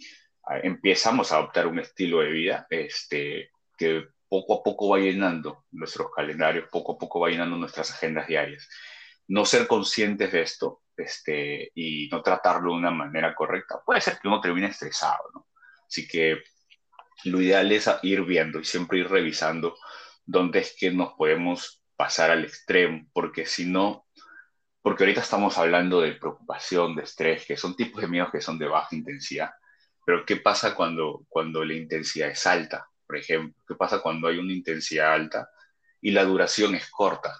empezamos 0.61 1.31
a 1.31 1.37
adoptar 1.37 1.65
un 1.65 1.79
estilo 1.79 2.19
de 2.19 2.29
vida 2.29 2.67
este, 2.69 3.49
que 3.75 4.05
poco 4.29 4.59
a 4.59 4.63
poco 4.63 4.89
va 4.89 4.99
llenando 4.99 5.65
nuestros 5.71 6.11
calendarios, 6.15 6.69
poco 6.71 6.93
a 6.93 6.97
poco 6.99 7.19
va 7.19 7.29
llenando 7.29 7.57
nuestras 7.57 7.89
agendas 7.89 8.27
diarias. 8.27 8.69
No 9.27 9.43
ser 9.43 9.65
conscientes 9.65 10.31
de 10.31 10.43
esto 10.43 10.83
este, 10.95 11.71
y 11.73 12.07
no 12.11 12.21
tratarlo 12.21 12.73
de 12.73 12.77
una 12.77 12.91
manera 12.91 13.33
correcta, 13.33 13.81
puede 13.83 14.01
ser 14.01 14.19
que 14.19 14.27
uno 14.27 14.39
termine 14.39 14.67
estresado, 14.67 15.31
¿no? 15.33 15.47
Así 15.87 16.07
que 16.07 16.43
lo 17.23 17.41
ideal 17.41 17.71
es 17.71 17.89
ir 18.03 18.21
viendo 18.21 18.59
y 18.59 18.65
siempre 18.65 18.99
ir 18.99 19.09
revisando 19.09 19.75
dónde 20.27 20.59
es 20.59 20.75
que 20.79 20.91
nos 20.91 21.13
podemos 21.13 21.81
pasar 22.01 22.31
al 22.31 22.45
extremo, 22.45 23.05
porque 23.13 23.45
si 23.45 23.67
no, 23.67 24.07
porque 24.81 25.03
ahorita 25.03 25.21
estamos 25.21 25.57
hablando 25.57 26.01
de 26.01 26.13
preocupación, 26.13 26.95
de 26.95 27.03
estrés, 27.03 27.45
que 27.45 27.57
son 27.57 27.75
tipos 27.75 28.01
de 28.01 28.07
miedos 28.07 28.31
que 28.31 28.41
son 28.41 28.57
de 28.57 28.67
baja 28.67 28.95
intensidad, 28.95 29.51
pero 30.05 30.25
¿qué 30.25 30.38
pasa 30.38 30.73
cuando, 30.75 31.25
cuando 31.29 31.63
la 31.63 31.73
intensidad 31.73 32.29
es 32.29 32.45
alta? 32.47 32.88
Por 33.05 33.17
ejemplo, 33.17 33.61
¿qué 33.67 33.75
pasa 33.75 34.01
cuando 34.01 34.27
hay 34.27 34.38
una 34.38 34.53
intensidad 34.53 35.13
alta 35.13 35.50
y 36.01 36.11
la 36.11 36.23
duración 36.23 36.73
es 36.75 36.89
corta? 36.89 37.35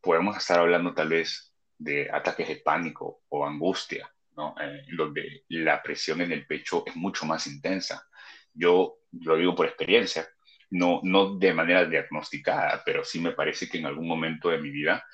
Podemos 0.00 0.36
estar 0.36 0.60
hablando 0.60 0.92
tal 0.94 1.08
vez 1.08 1.54
de 1.78 2.10
ataques 2.10 2.48
de 2.48 2.56
pánico 2.56 3.22
o 3.28 3.46
angustia, 3.46 4.10
¿no? 4.36 4.54
Eh, 4.60 4.84
donde 4.96 5.44
la 5.48 5.82
presión 5.82 6.20
en 6.20 6.32
el 6.32 6.46
pecho 6.46 6.84
es 6.86 6.94
mucho 6.96 7.24
más 7.24 7.46
intensa. 7.46 8.06
Yo 8.52 8.98
lo 9.12 9.36
digo 9.36 9.54
por 9.54 9.66
experiencia, 9.66 10.28
no, 10.70 11.00
no 11.02 11.36
de 11.38 11.54
manera 11.54 11.84
diagnosticada, 11.84 12.82
pero 12.84 13.04
sí 13.04 13.20
me 13.20 13.32
parece 13.32 13.68
que 13.68 13.78
en 13.78 13.86
algún 13.86 14.06
momento 14.06 14.50
de 14.50 14.58
mi 14.58 14.70
vida 14.70 15.04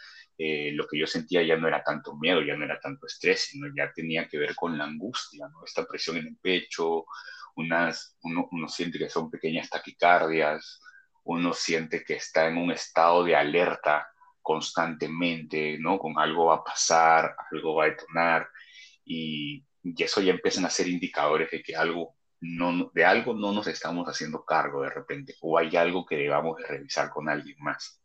eh, 0.44 0.72
lo 0.72 0.88
que 0.88 0.98
yo 0.98 1.06
sentía 1.06 1.42
ya 1.42 1.56
no 1.56 1.68
era 1.68 1.84
tanto 1.84 2.16
miedo, 2.16 2.42
ya 2.42 2.56
no 2.56 2.64
era 2.64 2.80
tanto 2.80 3.06
estrés, 3.06 3.42
sino 3.42 3.68
ya 3.76 3.92
tenía 3.92 4.26
que 4.28 4.38
ver 4.38 4.56
con 4.56 4.76
la 4.76 4.84
angustia, 4.84 5.48
¿no? 5.48 5.64
esta 5.64 5.86
presión 5.86 6.16
en 6.16 6.26
el 6.26 6.36
pecho, 6.36 7.06
unas, 7.54 8.16
uno, 8.22 8.48
uno 8.50 8.68
siente 8.68 8.98
que 8.98 9.08
son 9.08 9.30
pequeñas 9.30 9.70
taquicardias, 9.70 10.80
uno 11.24 11.52
siente 11.52 12.02
que 12.04 12.14
está 12.14 12.48
en 12.48 12.56
un 12.58 12.72
estado 12.72 13.22
de 13.22 13.36
alerta 13.36 14.08
constantemente, 14.40 15.78
¿no? 15.78 15.98
Con 16.00 16.18
algo 16.18 16.46
va 16.46 16.56
a 16.56 16.64
pasar, 16.64 17.36
algo 17.52 17.76
va 17.76 17.84
a 17.84 17.90
detonar, 17.90 18.48
y, 19.04 19.64
y 19.84 20.02
eso 20.02 20.20
ya 20.20 20.32
empiezan 20.32 20.64
a 20.64 20.70
ser 20.70 20.88
indicadores 20.88 21.50
de 21.52 21.62
que 21.62 21.76
algo 21.76 22.16
no, 22.40 22.90
de 22.92 23.04
algo 23.04 23.34
no 23.34 23.52
nos 23.52 23.68
estamos 23.68 24.08
haciendo 24.08 24.44
cargo 24.44 24.82
de 24.82 24.90
repente, 24.90 25.36
o 25.40 25.56
hay 25.56 25.76
algo 25.76 26.04
que 26.04 26.16
debamos 26.16 26.56
de 26.56 26.66
revisar 26.66 27.10
con 27.10 27.28
alguien 27.28 27.56
más. 27.60 28.01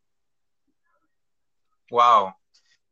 Wow, 1.90 2.34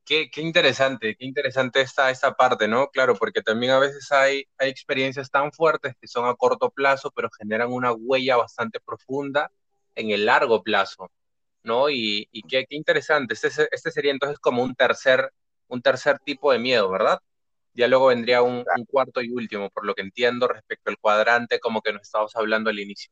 qué, 0.04 0.30
qué, 0.30 0.42
interesante, 0.42 1.16
qué 1.16 1.26
interesante 1.26 1.80
está 1.82 2.10
esta 2.10 2.34
parte, 2.34 2.68
¿no? 2.68 2.88
Claro, 2.90 3.16
porque 3.16 3.42
también 3.42 3.72
a 3.72 3.78
veces 3.78 4.10
hay, 4.12 4.44
hay 4.58 4.70
experiencias 4.70 5.30
tan 5.30 5.52
fuertes 5.52 5.94
que 6.00 6.08
son 6.08 6.28
a 6.28 6.34
corto 6.36 6.70
plazo, 6.70 7.10
pero 7.14 7.30
generan 7.38 7.72
una 7.72 7.92
huella 7.92 8.36
bastante 8.36 8.80
profunda 8.80 9.50
en 9.94 10.10
el 10.10 10.26
largo 10.26 10.62
plazo, 10.62 11.10
¿no? 11.64 11.90
Y, 11.90 12.28
y 12.32 12.42
qué, 12.42 12.66
qué, 12.68 12.76
interesante, 12.76 13.34
este, 13.34 13.68
este 13.72 13.90
sería 13.92 14.12
entonces 14.12 14.38
como 14.40 14.62
un 14.62 14.74
tercer, 14.74 15.32
un 15.68 15.82
tercer 15.82 16.18
tipo 16.20 16.52
de 16.52 16.58
miedo, 16.60 16.90
¿verdad? 16.90 17.20
Ya 17.74 17.88
luego 17.88 18.06
vendría 18.08 18.42
un, 18.42 18.64
un, 18.76 18.84
cuarto 18.86 19.22
y 19.22 19.30
último, 19.30 19.70
por 19.70 19.86
lo 19.86 19.94
que 19.94 20.02
entiendo 20.02 20.48
respecto 20.48 20.90
al 20.90 20.98
cuadrante, 20.98 21.60
como 21.60 21.82
que 21.82 21.92
nos 21.92 22.02
estábamos 22.02 22.36
hablando 22.36 22.70
al 22.70 22.80
inicio. 22.80 23.10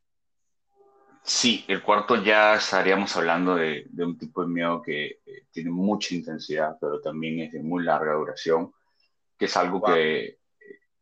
Sí, 1.27 1.65
el 1.69 1.83
cuarto 1.83 2.23
ya 2.23 2.57
estaríamos 2.57 3.17
hablando 3.17 3.57
de, 3.57 3.87
de 3.89 4.05
un 4.05 4.19
tipo 4.19 4.43
de 4.43 4.49
miedo 4.49 4.83
que 4.83 5.21
eh, 5.25 5.47
tiene 5.51 5.71
mucha 5.71 6.15
intensidad, 6.15 6.77
pero 6.79 7.01
también 7.01 7.41
es 7.41 7.53
de 7.53 7.63
muy 7.63 7.83
larga 7.83 8.13
duración, 8.13 8.75
que 9.39 9.47
es 9.47 9.57
algo 9.57 9.81
wow. 9.81 9.95
que 9.95 10.39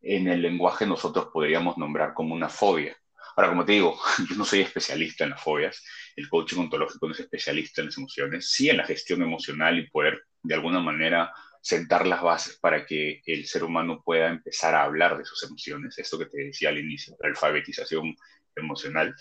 en 0.01 0.29
el 0.29 0.43
lenguaje 0.43 0.87
nosotros 0.87 1.27
podríamos 1.33 1.77
nombrar 1.77 2.15
como 2.15 2.35
una 2.35 2.49
fobia. 2.49 2.97
Ahora, 3.35 3.49
como 3.49 3.65
te 3.65 3.73
digo, 3.73 3.99
yo 4.31 4.37
no 4.37 4.45
soy 4.45 4.61
especialista 4.61 5.25
en 5.25 5.31
las 5.31 5.43
fobias, 5.43 5.83
el 6.15 6.29
coaching 6.29 6.61
ontológico 6.61 7.07
no 7.09 7.15
es 7.15 7.21
especialista 7.21 7.81
en 7.81 7.89
las 7.89 7.99
emociones, 7.99 8.51
sí 8.51 8.71
en 8.71 8.77
la 8.77 8.85
gestión 8.85 9.23
emocional 9.23 9.79
y 9.79 9.91
poder 9.91 10.23
de 10.41 10.55
alguna 10.55 10.79
manera 10.79 11.33
sentar 11.61 12.07
las 12.07 12.23
bases 12.23 12.59
para 12.59 12.85
que 12.85 13.23
el 13.25 13.47
ser 13.47 13.65
humano 13.65 14.03
pueda 14.05 14.29
empezar 14.29 14.75
a 14.75 14.85
hablar 14.85 15.17
de 15.17 15.25
sus 15.25 15.43
emociones, 15.45 15.99
esto 15.99 16.19
que 16.19 16.27
te 16.27 16.45
decía 16.45 16.69
al 16.69 16.79
inicio, 16.79 17.17
la 17.21 17.29
alfabetización 17.29 18.17
emocional. 18.55 19.15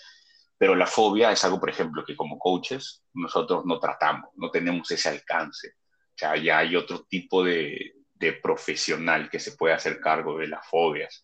Pero 0.62 0.76
la 0.76 0.86
fobia 0.86 1.32
es 1.32 1.42
algo, 1.42 1.58
por 1.58 1.70
ejemplo, 1.70 2.04
que 2.04 2.14
como 2.14 2.38
coaches 2.38 3.02
nosotros 3.14 3.64
no 3.66 3.80
tratamos, 3.80 4.30
no 4.36 4.48
tenemos 4.48 4.88
ese 4.92 5.08
alcance. 5.08 5.70
O 5.70 6.14
sea, 6.14 6.36
ya 6.36 6.58
hay 6.58 6.76
otro 6.76 7.02
tipo 7.02 7.42
de, 7.42 7.94
de 8.14 8.34
profesional 8.34 9.28
que 9.28 9.40
se 9.40 9.56
puede 9.56 9.74
hacer 9.74 9.98
cargo 9.98 10.38
de 10.38 10.46
las 10.46 10.64
fobias, 10.64 11.20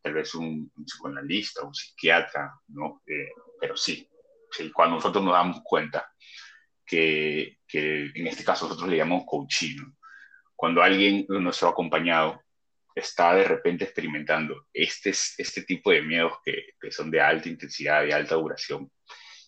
tal 0.00 0.14
vez 0.14 0.34
un, 0.34 0.72
un 0.74 0.84
psicoanalista, 0.86 1.66
un 1.66 1.74
psiquiatra, 1.74 2.50
¿no? 2.68 3.02
Eh, 3.06 3.28
pero 3.60 3.76
sí, 3.76 4.08
sí, 4.50 4.72
cuando 4.72 4.96
nosotros 4.96 5.22
nos 5.22 5.34
damos 5.34 5.60
cuenta 5.62 6.10
que, 6.86 7.58
que 7.68 8.06
en 8.14 8.26
este 8.26 8.42
caso 8.42 8.64
nosotros 8.64 8.88
le 8.88 8.96
llamamos 8.96 9.26
coaching, 9.26 9.76
cuando 10.56 10.82
alguien, 10.82 11.26
nuestro 11.28 11.68
acompañado, 11.68 12.40
está 12.98 13.34
de 13.34 13.44
repente 13.44 13.84
experimentando 13.84 14.66
este, 14.72 15.10
este 15.10 15.62
tipo 15.62 15.90
de 15.90 16.02
miedos 16.02 16.34
que, 16.44 16.74
que, 16.80 16.90
son 16.90 17.10
de 17.10 17.20
alta 17.20 17.48
intensidad, 17.48 18.02
de 18.02 18.14
alta 18.14 18.34
duración, 18.34 18.90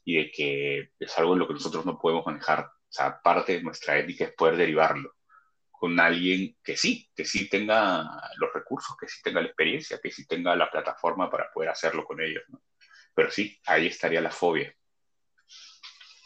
y 0.04 0.16
de 0.16 0.30
que 0.30 0.90
es 0.98 1.18
algo 1.18 1.34
en 1.34 1.40
lo 1.40 1.46
que 1.46 1.54
nosotros 1.54 1.84
no 1.84 1.98
podemos 1.98 2.26
manejar. 2.26 2.64
O 2.64 2.92
sea, 2.92 3.20
parte 3.22 3.52
de 3.52 3.62
nuestra 3.62 3.98
ética 3.98 4.24
es 4.24 4.32
poder 4.32 4.56
derivarlo 4.56 5.14
con 5.80 5.98
alguien 5.98 6.58
que 6.62 6.76
sí, 6.76 7.10
que 7.16 7.24
sí 7.24 7.48
tenga 7.48 8.02
los 8.36 8.52
recursos, 8.52 8.94
que 9.00 9.08
sí 9.08 9.22
tenga 9.22 9.40
la 9.40 9.46
experiencia, 9.46 9.98
que 10.02 10.10
sí 10.10 10.26
tenga 10.26 10.54
la 10.54 10.70
plataforma 10.70 11.30
para 11.30 11.50
poder 11.50 11.70
hacerlo 11.70 12.04
con 12.04 12.20
ellos. 12.20 12.42
¿no? 12.48 12.62
Pero 13.14 13.30
sí, 13.30 13.58
ahí 13.64 13.86
estaría 13.86 14.20
la 14.20 14.30
fobia. 14.30 14.74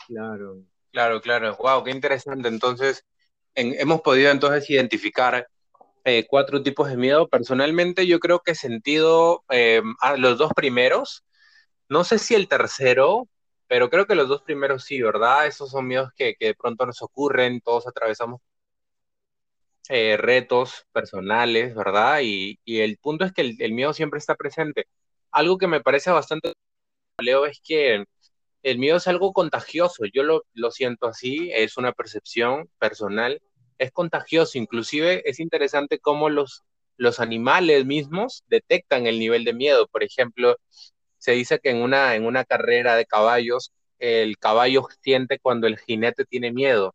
Claro, 0.09 0.65
claro, 0.91 1.21
claro. 1.21 1.57
Wow, 1.57 1.85
qué 1.85 1.93
interesante. 1.93 2.49
Entonces, 2.49 3.07
en, 3.55 3.79
hemos 3.79 4.01
podido 4.01 4.33
entonces 4.33 4.69
identificar 4.71 5.47
eh, 6.05 6.27
cuatro 6.29 6.63
tipos 6.63 6.89
de 6.89 6.97
miedo. 6.97 7.29
Personalmente 7.29 8.07
yo 8.07 8.21
creo 8.21 8.41
que 8.41 8.53
he 8.53 8.55
sentido 8.55 9.45
eh, 9.51 9.83
a 10.01 10.17
los 10.17 10.39
dos 10.39 10.53
primeros, 10.55 11.25
no 11.89 12.05
sé 12.05 12.19
si 12.19 12.35
el 12.35 12.49
tercero, 12.49 13.29
pero 13.69 13.91
creo 13.91 14.07
que 14.07 14.15
los 14.15 14.29
dos 14.29 14.43
primeros 14.43 14.85
sí, 14.85 15.03
¿verdad? 15.03 15.47
Esos 15.47 15.71
son 15.71 15.87
miedos 15.89 16.11
que, 16.17 16.37
de 16.39 16.55
pronto 16.55 16.87
nos 16.87 17.03
ocurren, 17.03 17.61
todos 17.61 17.87
atravesamos 17.87 18.41
eh, 19.89 20.17
retos 20.17 20.87
personales, 20.93 21.75
¿verdad? 21.75 22.21
Y, 22.23 22.59
y, 22.65 22.81
el 22.81 22.97
punto 22.99 23.25
es 23.25 23.33
que 23.33 23.43
el, 23.43 23.57
el, 23.61 23.73
miedo 23.73 23.93
siempre 23.93 24.19
está 24.19 24.35
presente. 24.35 24.87
Algo 25.31 25.59
que 25.59 25.67
me 25.67 25.81
parece 25.81 26.11
bastante, 26.11 26.55
Leo, 27.19 27.47
es 27.47 27.61
que 27.65 28.05
el 28.65 28.79
miedo 28.79 28.97
es 28.99 29.09
algo 29.09 29.33
contagioso, 29.33 30.05
yo 30.13 30.23
lo, 30.25 30.45
lo, 30.55 30.71
siento 30.71 31.07
así, 31.07 31.51
es 31.55 31.77
una 31.77 31.93
percepción 31.93 32.69
personal, 32.79 33.41
es 33.79 33.91
contagioso, 33.93 34.59
inclusive 34.59 35.23
es 35.29 35.41
interesante 35.41 35.99
cómo 35.99 36.29
los, 36.29 36.63
los 36.97 37.21
animales 37.21 37.85
mismos 37.87 38.45
detectan 38.49 39.07
el 39.07 39.19
nivel 39.19 39.45
de 39.45 39.55
miedo, 39.55 39.89
por 39.89 40.03
ejemplo, 40.03 40.57
se 41.19 41.33
dice 41.33 41.59
que 41.61 41.71
en 41.71 41.79
una, 41.79 42.15
en 42.17 42.27
una 42.27 42.45
carrera 42.45 42.97
de 42.97 43.07
caballos, 43.07 43.73
el 43.99 44.39
caballo 44.39 44.87
siente 45.03 45.39
cuando 45.39 45.67
el 45.67 45.79
jinete 45.79 46.25
tiene 46.25 46.53
miedo, 46.53 46.95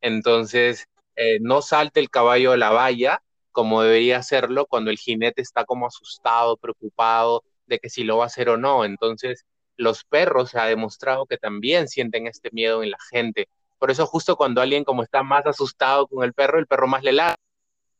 entonces 0.00 0.86
eh, 1.16 1.38
no 1.40 1.62
salte 1.62 2.00
el 2.00 2.10
caballo 2.10 2.52
a 2.52 2.56
la 2.56 2.70
valla 2.70 3.22
como 3.52 3.82
debería 3.82 4.18
hacerlo 4.18 4.66
cuando 4.66 4.90
el 4.90 4.98
jinete 4.98 5.42
está 5.42 5.64
como 5.64 5.86
asustado, 5.86 6.56
preocupado 6.56 7.44
de 7.66 7.78
que 7.78 7.90
si 7.90 8.04
lo 8.04 8.18
va 8.18 8.24
a 8.24 8.26
hacer 8.26 8.48
o 8.48 8.56
no, 8.56 8.84
entonces 8.84 9.44
los 9.76 10.04
perros 10.04 10.50
se 10.50 10.58
ha 10.58 10.66
demostrado 10.66 11.26
que 11.26 11.38
también 11.38 11.88
sienten 11.88 12.26
este 12.26 12.50
miedo 12.52 12.82
en 12.82 12.90
la 12.90 12.98
gente. 13.10 13.48
Por 13.80 13.90
eso 13.90 14.06
justo 14.06 14.36
cuando 14.36 14.60
alguien 14.62 14.84
como 14.84 15.02
está 15.02 15.24
más 15.24 15.46
asustado 15.46 16.06
con 16.06 16.24
el 16.24 16.34
perro, 16.34 16.60
el 16.60 16.68
perro 16.68 16.86
más 16.86 17.02
le 17.02 17.12
ladra. 17.12 17.36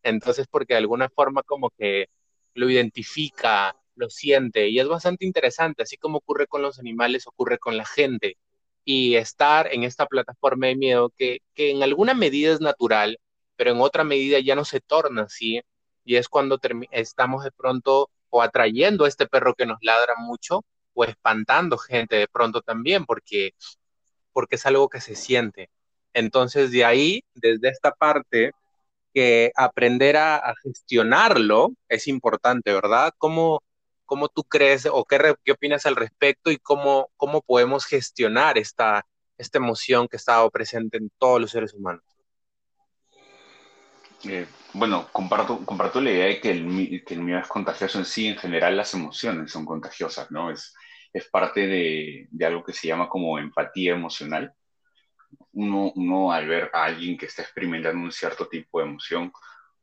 Entonces 0.03 0.47
porque 0.49 0.75
de 0.75 0.79
alguna 0.79 1.09
forma 1.11 1.43
como 1.43 1.71
que 1.71 2.09
lo 2.55 2.71
identifica, 2.71 3.77
lo 3.97 4.11
siente 4.11 4.69
y 4.69 4.81
es 4.81 4.89
bastante 4.89 5.27
interesante, 5.27 5.83
así 5.83 5.97
como 5.97 6.19
ocurre 6.19 6.47
con 6.47 6.63
los 6.63 6.79
animales, 6.79 7.27
ocurre 7.27 7.59
con 7.59 7.77
la 7.77 7.87
gente. 7.87 8.37
Y 8.85 9.17
estar 9.17 9.73
en 9.73 9.85
esta 9.85 10.07
plataforma 10.07 10.69
de 10.69 10.77
miedo 10.77 11.11
que, 11.17 11.41
que 11.55 11.71
en 11.71 11.83
alguna 11.83 12.15
medida 12.15 12.53
es 12.53 12.61
natural, 12.61 13.19
pero 13.57 13.73
en 13.73 13.81
otra 13.81 14.05
medida 14.05 14.39
ya 14.41 14.55
no 14.57 14.65
se 14.65 14.81
torna 14.81 15.23
así, 15.25 15.63
y 16.05 16.17
es 16.17 16.29
cuando 16.29 16.59
estamos 16.91 17.45
de 17.45 17.53
pronto 17.53 18.11
o 18.31 18.43
atrayendo 18.43 19.05
a 19.05 19.09
este 19.09 19.27
perro 19.27 19.55
que 19.55 19.67
nos 19.67 19.79
ladra 19.83 20.15
mucho 20.19 20.65
o 20.95 21.05
espantando 21.05 21.79
gente 21.79 22.17
de 22.17 22.29
pronto 22.29 22.63
también, 22.63 23.05
porque, 23.07 23.53
porque 24.33 24.57
es 24.57 24.67
algo 24.67 24.89
que 24.89 25.01
se 25.01 25.15
siente. 25.15 25.71
Entonces, 26.13 26.71
de 26.71 26.85
ahí, 26.85 27.25
desde 27.35 27.69
esta 27.69 27.93
parte, 27.93 28.53
que 29.15 29.53
aprender 29.57 30.17
a, 30.17 30.55
gestionarlo 30.63 31.73
es 31.89 32.09
importante, 32.09 32.73
¿verdad? 32.73 33.13
¿Cómo, 33.19 33.63
cómo 34.05 34.29
tú 34.29 34.45
crees 34.45 34.87
o 34.87 35.05
qué, 35.05 35.35
qué 35.45 35.53
opinas 35.53 35.87
al 35.87 35.97
respecto 35.97 36.51
y 36.51 36.59
cómo, 36.59 37.11
cómo 37.17 37.43
podemos 37.43 37.87
gestionar 37.87 38.59
esta, 38.59 39.07
esta 39.39 39.59
emoción 39.59 40.09
que 40.09 40.17
está 40.17 40.49
presente 40.51 40.99
en 40.99 41.11
todos 41.19 41.41
los 41.41 41.51
seres 41.51 41.75
humanos? 41.75 42.05
Eh, 44.25 44.47
bueno, 44.75 45.09
comparto, 45.13 45.65
comparto 45.65 46.01
la 46.01 46.11
idea 46.11 46.27
de 46.27 46.41
que 46.41 46.51
el, 46.51 47.03
que 47.07 47.15
el 47.15 47.21
miedo 47.23 47.41
es 47.41 47.49
contagioso 47.49 47.99
en 47.99 48.05
sí, 48.05 48.29
en 48.29 48.37
general 48.37 48.77
las 48.77 48.93
emociones 48.93 49.51
son 49.51 49.65
contagiosas, 49.65 50.31
¿no? 50.31 50.51
Es, 50.51 50.75
es 51.13 51.29
parte 51.29 51.67
de, 51.67 52.29
de 52.31 52.47
algo 52.47 52.65
que 52.65 52.73
se 52.73 52.89
llama 52.89 53.09
como 53.09 53.39
empatía 53.39 53.93
emocional. 53.93 54.55
Uno, 55.53 55.93
uno, 55.95 56.33
al 56.33 56.47
ver 56.47 56.71
a 56.73 56.85
alguien 56.85 57.17
que 57.17 57.27
está 57.27 57.43
experimentando 57.43 58.03
un 58.03 58.13
cierto 58.13 58.49
tipo 58.49 58.81
de 58.81 58.87
emoción, 58.87 59.33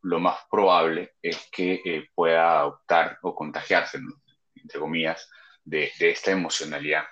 lo 0.02 0.20
más 0.20 0.40
probable 0.50 1.16
es 1.22 1.50
que 1.52 1.82
eh, 1.84 2.10
pueda 2.14 2.60
adoptar 2.60 3.18
o 3.22 3.36
contagiarse, 3.36 4.00
entre 4.56 4.80
comillas, 4.80 5.30
de, 5.64 5.92
de 6.00 6.10
esta 6.12 6.32
emocionalidad. 6.32 7.04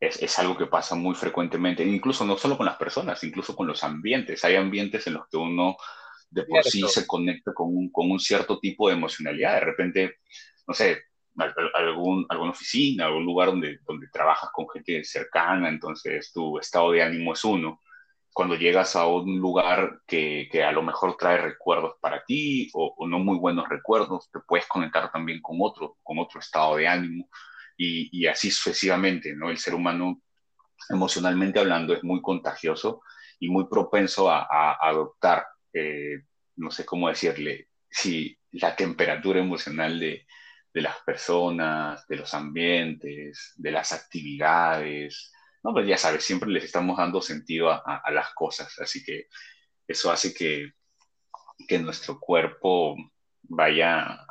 Es, 0.00 0.20
es, 0.20 0.38
algo 0.38 0.56
que 0.56 0.66
pasa 0.66 0.94
muy 0.96 1.14
frecuentemente, 1.14 1.84
incluso 1.84 2.24
no 2.24 2.36
solo 2.36 2.56
con 2.56 2.66
las 2.66 2.76
personas, 2.76 3.22
incluso 3.22 3.54
con 3.54 3.66
los 3.66 3.84
ambientes. 3.84 4.44
Hay 4.44 4.56
ambientes 4.56 5.06
en 5.06 5.14
los 5.14 5.28
que 5.28 5.36
uno 5.36 5.76
de 6.30 6.44
por 6.44 6.64
sí 6.64 6.82
se 6.88 7.06
conecta 7.06 7.54
con 7.54 7.68
un, 7.68 7.90
con 7.90 8.10
un 8.10 8.18
cierto 8.18 8.58
tipo 8.58 8.88
de 8.88 8.94
emocionalidad. 8.94 9.54
De 9.54 9.60
repente, 9.60 10.16
no 10.66 10.74
sé, 10.74 11.04
algún, 11.74 12.26
alguna 12.28 12.50
oficina, 12.50 13.06
algún 13.06 13.24
lugar 13.24 13.48
donde, 13.48 13.78
donde 13.86 14.08
trabajas 14.08 14.50
con 14.52 14.68
gente 14.68 15.02
cercana, 15.04 15.68
entonces 15.68 16.32
tu 16.32 16.58
estado 16.58 16.92
de 16.92 17.02
ánimo 17.02 17.32
es 17.32 17.44
uno. 17.44 17.80
Cuando 18.32 18.56
llegas 18.56 18.96
a 18.96 19.06
un 19.06 19.38
lugar 19.38 20.00
que, 20.06 20.48
que 20.50 20.64
a 20.64 20.72
lo 20.72 20.82
mejor 20.82 21.16
trae 21.16 21.38
recuerdos 21.38 21.94
para 22.00 22.24
ti 22.24 22.68
o, 22.74 22.94
o, 22.96 23.06
no 23.06 23.18
muy 23.20 23.38
buenos 23.38 23.68
recuerdos, 23.68 24.30
te 24.32 24.40
puedes 24.40 24.66
conectar 24.66 25.10
también 25.12 25.40
con 25.40 25.58
otro, 25.60 25.98
con 26.02 26.18
otro 26.18 26.40
estado 26.40 26.76
de 26.76 26.88
ánimo 26.88 27.28
y, 27.76 28.08
y 28.12 28.26
así 28.26 28.50
sucesivamente, 28.50 29.34
¿no? 29.34 29.50
El 29.50 29.58
ser 29.58 29.74
humano, 29.74 30.20
emocionalmente 30.90 31.60
hablando, 31.60 31.94
es 31.94 32.02
muy 32.02 32.20
contagioso 32.20 33.02
y 33.38 33.48
muy 33.48 33.66
propenso 33.68 34.28
a, 34.30 34.48
a 34.50 34.78
adoptar 34.80 35.46
eh, 35.72 36.22
no 36.56 36.70
sé 36.70 36.84
cómo 36.86 37.08
decirle, 37.08 37.68
si 37.90 38.38
la 38.52 38.76
temperatura 38.76 39.40
emocional 39.40 39.98
de, 39.98 40.26
de, 40.74 40.82
las 40.82 40.96
personas, 41.00 42.06
de 42.08 42.16
los 42.16 42.34
ambientes, 42.34 43.52
de 43.56 43.70
las 43.70 43.92
actividades, 43.92 45.32
no, 45.62 45.72
pues 45.72 45.86
ya 45.86 45.96
sabes, 45.96 46.22
siempre 46.22 46.50
les 46.50 46.64
estamos 46.64 46.98
dando 46.98 47.22
sentido 47.22 47.70
a, 47.70 48.10
las 48.10 48.34
cosas, 48.34 48.78
así 48.80 49.02
que 49.02 49.28
eso 49.88 50.10
hace 50.12 50.34
que, 50.34 50.72
que 51.66 51.78
nuestro 51.78 52.20
cuerpo 52.20 52.96
vaya 53.42 54.26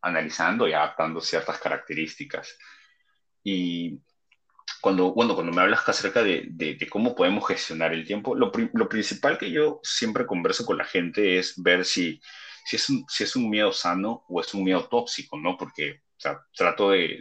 analizando 0.00 0.68
y 0.68 0.72
adaptando 0.72 1.20
ciertas 1.20 1.58
características. 1.58 2.56
Y 3.42 4.00
cuando, 4.80 5.12
bueno, 5.12 5.34
cuando 5.34 5.52
me 5.52 5.60
hablas 5.60 5.88
acerca 5.88 6.22
de, 6.22 6.88
cómo 6.90 7.14
podemos 7.14 7.46
gestionar 7.46 7.92
el 7.92 8.06
tiempo, 8.06 8.34
lo, 8.34 8.50
principal 8.52 9.38
que 9.38 9.50
yo 9.50 9.80
siempre 9.82 10.26
converso 10.26 10.64
con 10.64 10.78
la 10.78 10.84
gente 10.84 11.38
es 11.38 11.60
ver 11.60 11.84
si, 11.84 12.20
si, 12.70 12.76
es, 12.76 12.88
un, 12.88 13.04
si 13.08 13.24
es 13.24 13.34
un 13.34 13.50
miedo 13.50 13.72
sano 13.72 14.24
o 14.28 14.40
es 14.40 14.54
un 14.54 14.62
miedo 14.62 14.86
tóxico, 14.88 15.36
¿no? 15.36 15.56
Porque 15.56 16.02
o 16.16 16.20
sea, 16.20 16.40
trato 16.54 16.90
de, 16.90 17.20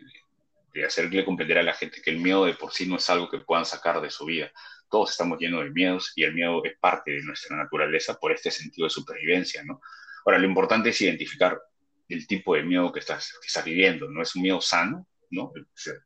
de 0.73 0.85
hacerle 0.85 1.25
comprender 1.25 1.57
a 1.57 1.63
la 1.63 1.73
gente 1.73 2.03
que 2.03 2.11
el 2.11 2.19
miedo 2.19 2.45
de 2.45 2.53
por 2.53 2.71
sí 2.71 2.85
no 2.85 2.97
es 2.97 3.09
algo 3.09 3.27
que 3.27 3.39
puedan 3.39 3.65
sacar 3.65 3.99
de 3.99 4.11
su 4.11 4.25
vida. 4.25 4.51
Todos 4.91 5.09
estamos 5.09 5.39
llenos 5.39 5.63
de 5.63 5.71
miedos 5.71 6.13
y 6.15 6.23
el 6.23 6.35
miedo 6.35 6.63
es 6.63 6.77
parte 6.79 7.11
de 7.11 7.23
nuestra 7.23 7.57
naturaleza 7.57 8.13
por 8.19 8.31
este 8.31 8.51
sentido 8.51 8.85
de 8.85 8.91
supervivencia, 8.91 9.63
¿no? 9.63 9.81
Ahora, 10.23 10.37
lo 10.37 10.45
importante 10.45 10.89
es 10.89 11.01
identificar 11.01 11.59
el 12.07 12.27
tipo 12.27 12.53
de 12.53 12.61
miedo 12.61 12.91
que 12.91 12.99
estás, 12.99 13.33
que 13.41 13.47
estás 13.47 13.65
viviendo, 13.65 14.07
¿no? 14.07 14.21
Es 14.21 14.35
un 14.35 14.43
miedo 14.43 14.61
sano, 14.61 15.07
¿no? 15.31 15.51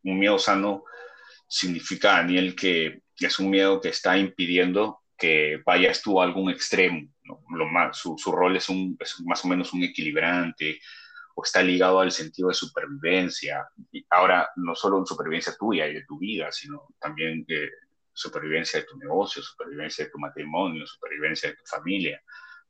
Un 0.03 0.19
miedo 0.19 0.39
sano 0.39 0.85
significa, 1.49 2.13
Daniel, 2.13 2.55
que 2.55 3.01
es 3.19 3.39
un 3.39 3.49
miedo 3.49 3.81
que 3.81 3.89
está 3.89 4.17
impidiendo 4.17 5.01
que 5.17 5.61
vayas 5.65 6.01
tú 6.01 6.21
a 6.21 6.23
algún 6.23 6.49
extremo. 6.49 7.12
Lo 7.25 7.65
más, 7.67 7.97
su, 7.97 8.15
su, 8.17 8.31
rol 8.31 8.57
es, 8.57 8.69
un, 8.69 8.97
más 9.25 9.45
o 9.45 9.47
menos 9.47 9.73
un 9.73 9.83
equilibrante 9.83 10.79
o 11.35 11.43
está 11.43 11.63
ligado 11.63 11.99
al 11.99 12.11
sentido 12.11 12.49
de 12.49 12.53
supervivencia. 12.53 13.67
Y 13.91 14.05
ahora, 14.09 14.49
no 14.57 14.75
solo 14.75 14.99
en 14.99 15.05
supervivencia 15.05 15.55
tuya 15.57 15.87
y 15.87 15.93
de 15.93 16.05
tu 16.05 16.19
vida, 16.19 16.51
sino 16.51 16.87
también 16.99 17.43
de 17.45 17.69
supervivencia 18.13 18.79
de 18.79 18.85
tu 18.85 18.97
negocio, 18.97 19.41
supervivencia 19.41 20.05
de 20.05 20.11
tu 20.11 20.19
matrimonio, 20.19 20.85
supervivencia 20.85 21.49
de 21.49 21.55
tu 21.55 21.63
familia. 21.65 22.21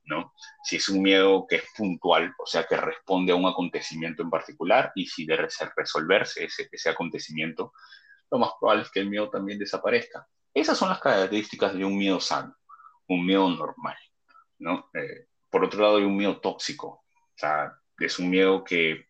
¿no? 0.06 0.34
Si 0.62 0.76
es 0.76 0.88
un 0.88 1.02
miedo 1.02 1.46
que 1.48 1.56
es 1.56 1.64
puntual, 1.76 2.34
o 2.38 2.46
sea, 2.46 2.64
que 2.64 2.76
responde 2.76 3.32
a 3.32 3.36
un 3.36 3.46
acontecimiento 3.46 4.22
en 4.22 4.30
particular, 4.30 4.92
y 4.94 5.06
si 5.06 5.26
de 5.26 5.48
resolverse 5.76 6.44
ese, 6.44 6.68
ese 6.70 6.90
acontecimiento, 6.90 7.72
lo 8.30 8.38
más 8.38 8.50
probable 8.58 8.82
es 8.82 8.90
que 8.90 9.00
el 9.00 9.10
miedo 9.10 9.30
también 9.30 9.58
desaparezca. 9.58 10.26
Esas 10.52 10.78
son 10.78 10.88
las 10.88 11.00
características 11.00 11.74
de 11.74 11.84
un 11.84 11.96
miedo 11.96 12.20
sano, 12.20 12.56
un 13.08 13.26
miedo 13.26 13.48
normal, 13.48 13.96
¿no? 14.58 14.90
Eh, 14.94 15.26
por 15.50 15.64
otro 15.64 15.82
lado, 15.82 15.96
hay 15.98 16.04
un 16.04 16.16
miedo 16.16 16.40
tóxico, 16.40 16.86
o 16.88 17.36
sea, 17.36 17.72
es 17.98 18.18
un 18.18 18.30
miedo 18.30 18.64
que 18.64 19.06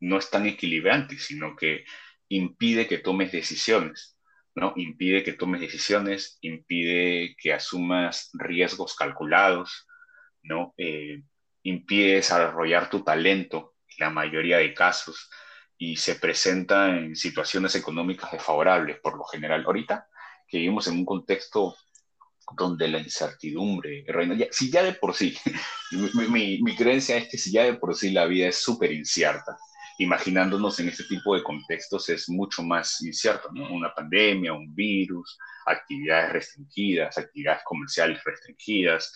no 0.00 0.18
es 0.18 0.30
tan 0.30 0.46
equilibrante, 0.46 1.18
sino 1.18 1.56
que 1.56 1.84
impide 2.28 2.86
que 2.86 2.98
tomes 2.98 3.32
decisiones, 3.32 4.18
¿no? 4.54 4.72
Impide 4.76 5.22
que 5.22 5.32
tomes 5.32 5.60
decisiones, 5.60 6.38
impide 6.40 7.36
que 7.38 7.52
asumas 7.52 8.30
riesgos 8.34 8.94
calculados, 8.94 9.86
¿no? 10.42 10.74
Eh, 10.76 11.22
impide 11.62 12.16
desarrollar 12.16 12.88
tu 12.88 13.02
talento, 13.02 13.74
en 13.88 14.06
la 14.06 14.10
mayoría 14.10 14.58
de 14.58 14.72
casos, 14.72 15.28
y 15.76 15.96
se 15.96 16.16
presenta 16.16 16.96
en 16.96 17.16
situaciones 17.16 17.74
económicas 17.74 18.30
desfavorables 18.32 19.00
por 19.00 19.16
lo 19.16 19.24
general. 19.24 19.64
Ahorita 19.64 20.06
que 20.46 20.58
vivimos 20.58 20.86
en 20.88 20.94
un 20.94 21.04
contexto 21.04 21.74
donde 22.52 22.88
la 22.88 22.98
incertidumbre 22.98 24.04
reina, 24.08 24.36
si 24.50 24.70
ya 24.70 24.82
de 24.82 24.94
por 24.94 25.14
sí, 25.14 25.36
mi, 26.28 26.76
creencia 26.76 27.16
es 27.16 27.28
que 27.28 27.38
si 27.38 27.52
ya 27.52 27.64
de 27.64 27.74
por 27.74 27.94
sí 27.94 28.10
la 28.10 28.26
vida 28.26 28.48
es 28.48 28.56
súper 28.56 28.92
incierta, 28.92 29.56
imaginándonos 29.98 30.80
en 30.80 30.88
este 30.88 31.04
tipo 31.04 31.34
de 31.34 31.42
contextos 31.42 32.08
es 32.08 32.28
mucho 32.28 32.62
más 32.62 33.02
incierto, 33.02 33.50
¿no? 33.52 33.72
Una 33.72 33.94
pandemia, 33.94 34.52
un 34.52 34.74
virus, 34.74 35.38
actividades 35.66 36.32
restringidas, 36.32 37.18
actividades 37.18 37.62
comerciales 37.64 38.22
restringidas, 38.24 39.12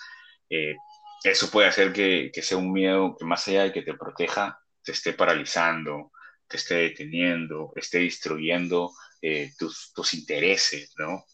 eh, 0.51 0.77
eso 1.25 1.51
puede 1.51 1.69
hacer 1.69 1.93
que, 1.93 2.31
que 2.33 2.43
sea 2.43 2.59
un 2.59 2.71
miedo 2.71 3.17
que 3.19 3.25
más 3.25 3.49
allá 3.49 3.65
de 3.65 3.73
que 3.73 3.83
te 3.83 3.95
proteja, 3.95 4.61
te 4.83 4.93
esté 4.93 5.15
paralizando, 5.15 6.13
te 6.47 6.59
esté 6.59 6.75
deteniendo, 6.75 7.73
esté 7.77 8.01
destruyendo 8.01 8.93
eh, 9.23 9.53
tus, 9.59 9.93
tus, 9.95 10.13
intereses, 10.13 10.93
¿no? 10.99 11.25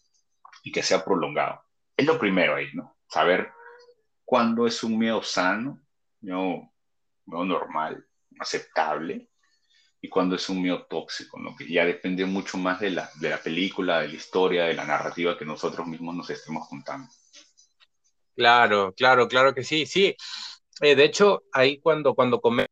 Y 0.63 0.71
que 0.71 0.81
sea 0.81 1.03
prolongado. 1.03 1.61
Es 1.95 2.05
lo 2.05 2.17
primero 2.19 2.55
ahí, 2.55 2.67
¿no? 2.73 2.97
Saber 3.07 3.51
cuándo 4.25 4.65
es 4.65 4.83
un 4.83 4.97
miedo 4.97 5.21
sano, 5.21 5.81
no, 6.21 6.73
no 7.25 7.45
normal, 7.45 8.05
aceptable, 8.39 9.29
y 10.01 10.09
cuándo 10.09 10.35
es 10.35 10.49
un 10.49 10.61
miedo 10.61 10.85
tóxico, 10.87 11.39
¿no? 11.39 11.55
Que 11.55 11.71
ya 11.71 11.85
depende 11.85 12.25
mucho 12.25 12.57
más 12.57 12.79
de 12.79 12.89
la, 12.89 13.09
de 13.19 13.29
la 13.29 13.37
película, 13.37 14.01
de 14.01 14.07
la 14.07 14.15
historia, 14.15 14.63
de 14.65 14.73
la 14.73 14.85
narrativa 14.85 15.37
que 15.37 15.45
nosotros 15.45 15.85
mismos 15.85 16.15
nos 16.15 16.29
estemos 16.29 16.67
contando. 16.67 17.07
Claro, 18.35 18.93
claro, 18.93 19.27
claro 19.27 19.53
que 19.53 19.63
sí, 19.63 19.85
sí. 19.85 20.15
Eh, 20.81 20.95
de 20.95 21.03
hecho, 21.03 21.43
ahí 21.51 21.79
cuando, 21.79 22.15
cuando 22.15 22.41
comemos 22.41 22.71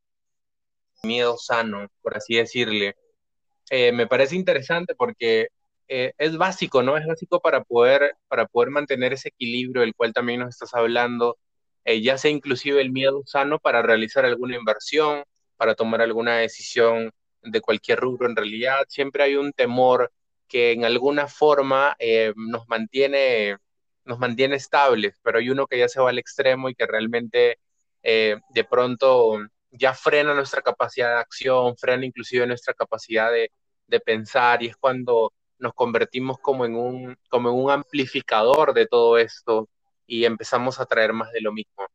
miedo 1.03 1.37
sano, 1.37 1.87
por 2.01 2.17
así 2.17 2.35
decirle, 2.35 2.95
eh, 3.69 3.91
me 3.91 4.07
parece 4.07 4.35
interesante 4.35 4.95
porque 4.95 5.49
eh, 5.89 6.13
es 6.17 6.37
básico, 6.37 6.83
¿no? 6.83 6.97
Es 6.97 7.05
básico 7.07 7.39
para 7.41 7.63
poder, 7.63 8.15
para 8.27 8.47
poder 8.47 8.69
mantener 8.71 9.13
ese 9.13 9.29
equilibrio 9.29 9.81
del 9.81 9.95
cual 9.95 10.13
también 10.13 10.41
nos 10.41 10.49
estás 10.49 10.73
hablando, 10.75 11.37
eh, 11.85 12.01
ya 12.01 12.17
sea 12.17 12.31
inclusive 12.31 12.81
el 12.81 12.91
miedo 12.91 13.23
sano 13.25 13.59
para 13.59 13.81
realizar 13.81 14.25
alguna 14.25 14.55
inversión, 14.57 15.23
para 15.57 15.75
tomar 15.75 16.01
alguna 16.01 16.37
decisión 16.37 17.11
de 17.43 17.61
cualquier 17.61 17.99
rubro 17.99 18.27
en 18.29 18.35
realidad, 18.35 18.85
siempre 18.89 19.23
hay 19.23 19.35
un 19.35 19.53
temor 19.53 20.11
que 20.47 20.71
en 20.73 20.85
alguna 20.85 21.27
forma 21.27 21.95
eh, 21.99 22.33
nos 22.35 22.67
mantiene 22.67 23.57
nos 24.05 24.19
mantiene 24.19 24.55
estables, 24.55 25.15
pero 25.23 25.39
hay 25.39 25.49
uno 25.51 25.67
que 25.67 25.77
ya 25.79 25.87
se 25.87 26.01
va 26.01 26.09
al 26.09 26.17
extremo 26.19 26.69
y 26.69 26.75
que 26.75 26.87
realmente 26.87 27.59
eh, 28.03 28.37
de 28.49 28.63
pronto 28.65 29.37
ya 29.71 29.93
frena 29.93 30.33
nuestra 30.33 30.61
capacidad 30.61 31.09
de 31.15 31.19
acción, 31.21 31.77
frena 31.77 32.05
inclusive 32.05 32.47
nuestra 32.47 32.73
capacidad 32.73 33.31
de, 33.31 33.51
de 33.87 33.99
pensar 33.99 34.63
y 34.63 34.67
es 34.67 34.77
cuando 34.77 35.33
nos 35.59 35.73
convertimos 35.73 36.37
como 36.39 36.65
en, 36.65 36.75
un, 36.75 37.17
como 37.29 37.49
en 37.49 37.55
un 37.55 37.71
amplificador 37.71 38.73
de 38.73 38.87
todo 38.87 39.17
esto 39.17 39.69
y 40.07 40.25
empezamos 40.25 40.79
a 40.79 40.85
traer 40.85 41.13
más 41.13 41.31
de 41.31 41.41
lo 41.41 41.51
mismo. 41.53 41.85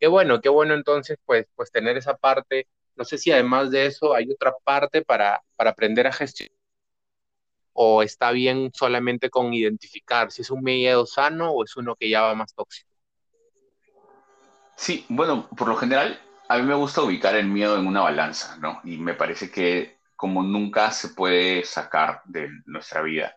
qué 0.00 0.06
bueno, 0.08 0.40
qué 0.40 0.48
bueno 0.48 0.74
entonces 0.74 1.18
pues, 1.24 1.46
pues 1.54 1.70
tener 1.70 1.96
esa 1.96 2.16
parte. 2.16 2.68
No 2.96 3.04
sé 3.04 3.18
si 3.18 3.30
además 3.32 3.70
de 3.70 3.86
eso 3.86 4.14
hay 4.14 4.30
otra 4.30 4.54
parte 4.64 5.02
para, 5.02 5.42
para 5.56 5.70
aprender 5.70 6.06
a 6.06 6.12
gestionar 6.12 6.58
o 7.80 8.02
está 8.02 8.32
bien 8.32 8.72
solamente 8.74 9.30
con 9.30 9.54
identificar 9.54 10.32
si 10.32 10.42
es 10.42 10.50
un 10.50 10.64
miedo 10.64 11.06
sano 11.06 11.52
o 11.52 11.62
es 11.62 11.76
uno 11.76 11.94
que 11.94 12.10
ya 12.10 12.22
va 12.22 12.34
más 12.34 12.52
tóxico. 12.52 12.90
Sí, 14.74 15.06
bueno, 15.08 15.48
por 15.56 15.68
lo 15.68 15.76
general 15.76 16.20
a 16.48 16.58
mí 16.58 16.64
me 16.64 16.74
gusta 16.74 17.02
ubicar 17.02 17.36
el 17.36 17.46
miedo 17.46 17.78
en 17.78 17.86
una 17.86 18.00
balanza, 18.00 18.56
¿no? 18.56 18.80
Y 18.82 18.96
me 18.96 19.14
parece 19.14 19.52
que 19.52 19.97
como 20.18 20.42
nunca 20.42 20.90
se 20.90 21.10
puede 21.10 21.64
sacar 21.64 22.22
de 22.24 22.50
nuestra 22.66 23.02
vida, 23.02 23.36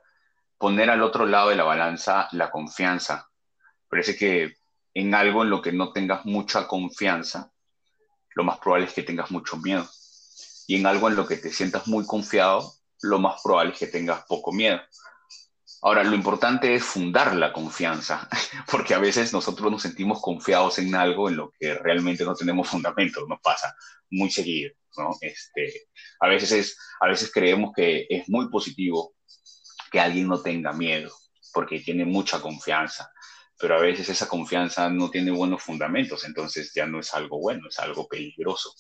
poner 0.58 0.90
al 0.90 1.04
otro 1.04 1.28
lado 1.28 1.50
de 1.50 1.56
la 1.56 1.64
balanza 1.64 2.28
la 2.32 2.50
confianza. 2.50 3.30
Parece 3.88 4.18
que 4.18 4.56
en 4.96 5.14
algo 5.14 5.44
en 5.44 5.52
lo 5.52 5.62
que 5.62 5.72
no 5.72 5.94
tengas 5.94 6.26
mucha 6.26 6.68
confianza, 6.68 7.52
lo 8.34 8.44
más 8.44 8.58
probable 8.58 8.88
es 8.88 8.94
que 8.94 9.04
tengas 9.04 9.30
mucho 9.30 9.58
miedo. 9.58 9.88
Y 10.66 10.78
en 10.78 10.88
algo 10.88 11.08
en 11.08 11.18
lo 11.18 11.28
que 11.28 11.38
te 11.38 11.52
sientas 11.52 11.88
muy 11.88 12.04
confiado, 12.04 12.74
lo 13.04 13.20
más 13.20 13.40
probable 13.44 13.74
es 13.74 13.78
que 13.78 13.86
tengas 13.86 14.26
poco 14.26 14.52
miedo. 14.52 14.82
Ahora, 15.84 16.04
lo 16.04 16.16
importante 16.16 16.74
es 16.74 16.84
fundar 16.84 17.36
la 17.36 17.54
confianza, 17.54 18.28
porque 18.72 18.96
a 18.96 19.00
veces 19.00 19.34
nosotros 19.34 19.70
nos 19.72 19.84
sentimos 19.84 20.20
confiados 20.20 20.80
en 20.80 20.96
algo 20.96 21.30
en 21.30 21.36
lo 21.36 21.52
que 21.52 21.76
realmente 21.76 22.26
no 22.26 22.34
tenemos 22.34 22.70
fundamento, 22.70 23.28
nos 23.28 23.40
pasa 23.40 23.76
muy 24.10 24.32
seguido, 24.32 24.74
¿no? 24.98 25.18
Este, 25.22 25.88
a, 26.20 26.28
veces 26.28 26.52
es, 26.52 26.78
a 27.00 27.08
veces 27.08 27.32
creemos 27.32 27.72
que 27.76 28.06
es 28.10 28.28
muy 28.30 28.50
positivo 28.50 29.16
que 29.92 30.00
alguien 30.00 30.28
no 30.28 30.42
tenga 30.42 30.74
miedo, 30.74 31.12
porque 31.54 31.80
tiene 31.80 32.06
mucha 32.06 32.42
confianza, 32.42 33.12
pero 33.58 33.76
a 33.76 33.82
veces 33.82 34.10
esa 34.10 34.28
confianza 34.28 34.90
no 34.90 35.10
tiene 35.10 35.32
buenos 35.32 35.62
fundamentos, 35.62 36.24
entonces 36.26 36.72
ya 36.74 36.86
no 36.86 37.00
es 37.00 37.14
algo 37.14 37.40
bueno, 37.40 37.68
es 37.70 37.80
algo 37.80 38.08
peligroso. 38.08 38.74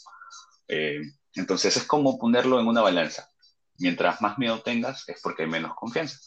Eh, 0.67 1.01
entonces 1.35 1.77
es 1.77 1.83
como 1.83 2.17
ponerlo 2.17 2.59
en 2.59 2.67
una 2.67 2.81
balanza. 2.81 3.29
Mientras 3.77 4.21
más 4.21 4.37
miedo 4.37 4.61
tengas, 4.61 5.07
es 5.09 5.19
porque 5.21 5.43
hay 5.43 5.49
menos 5.49 5.73
confianza 5.75 6.19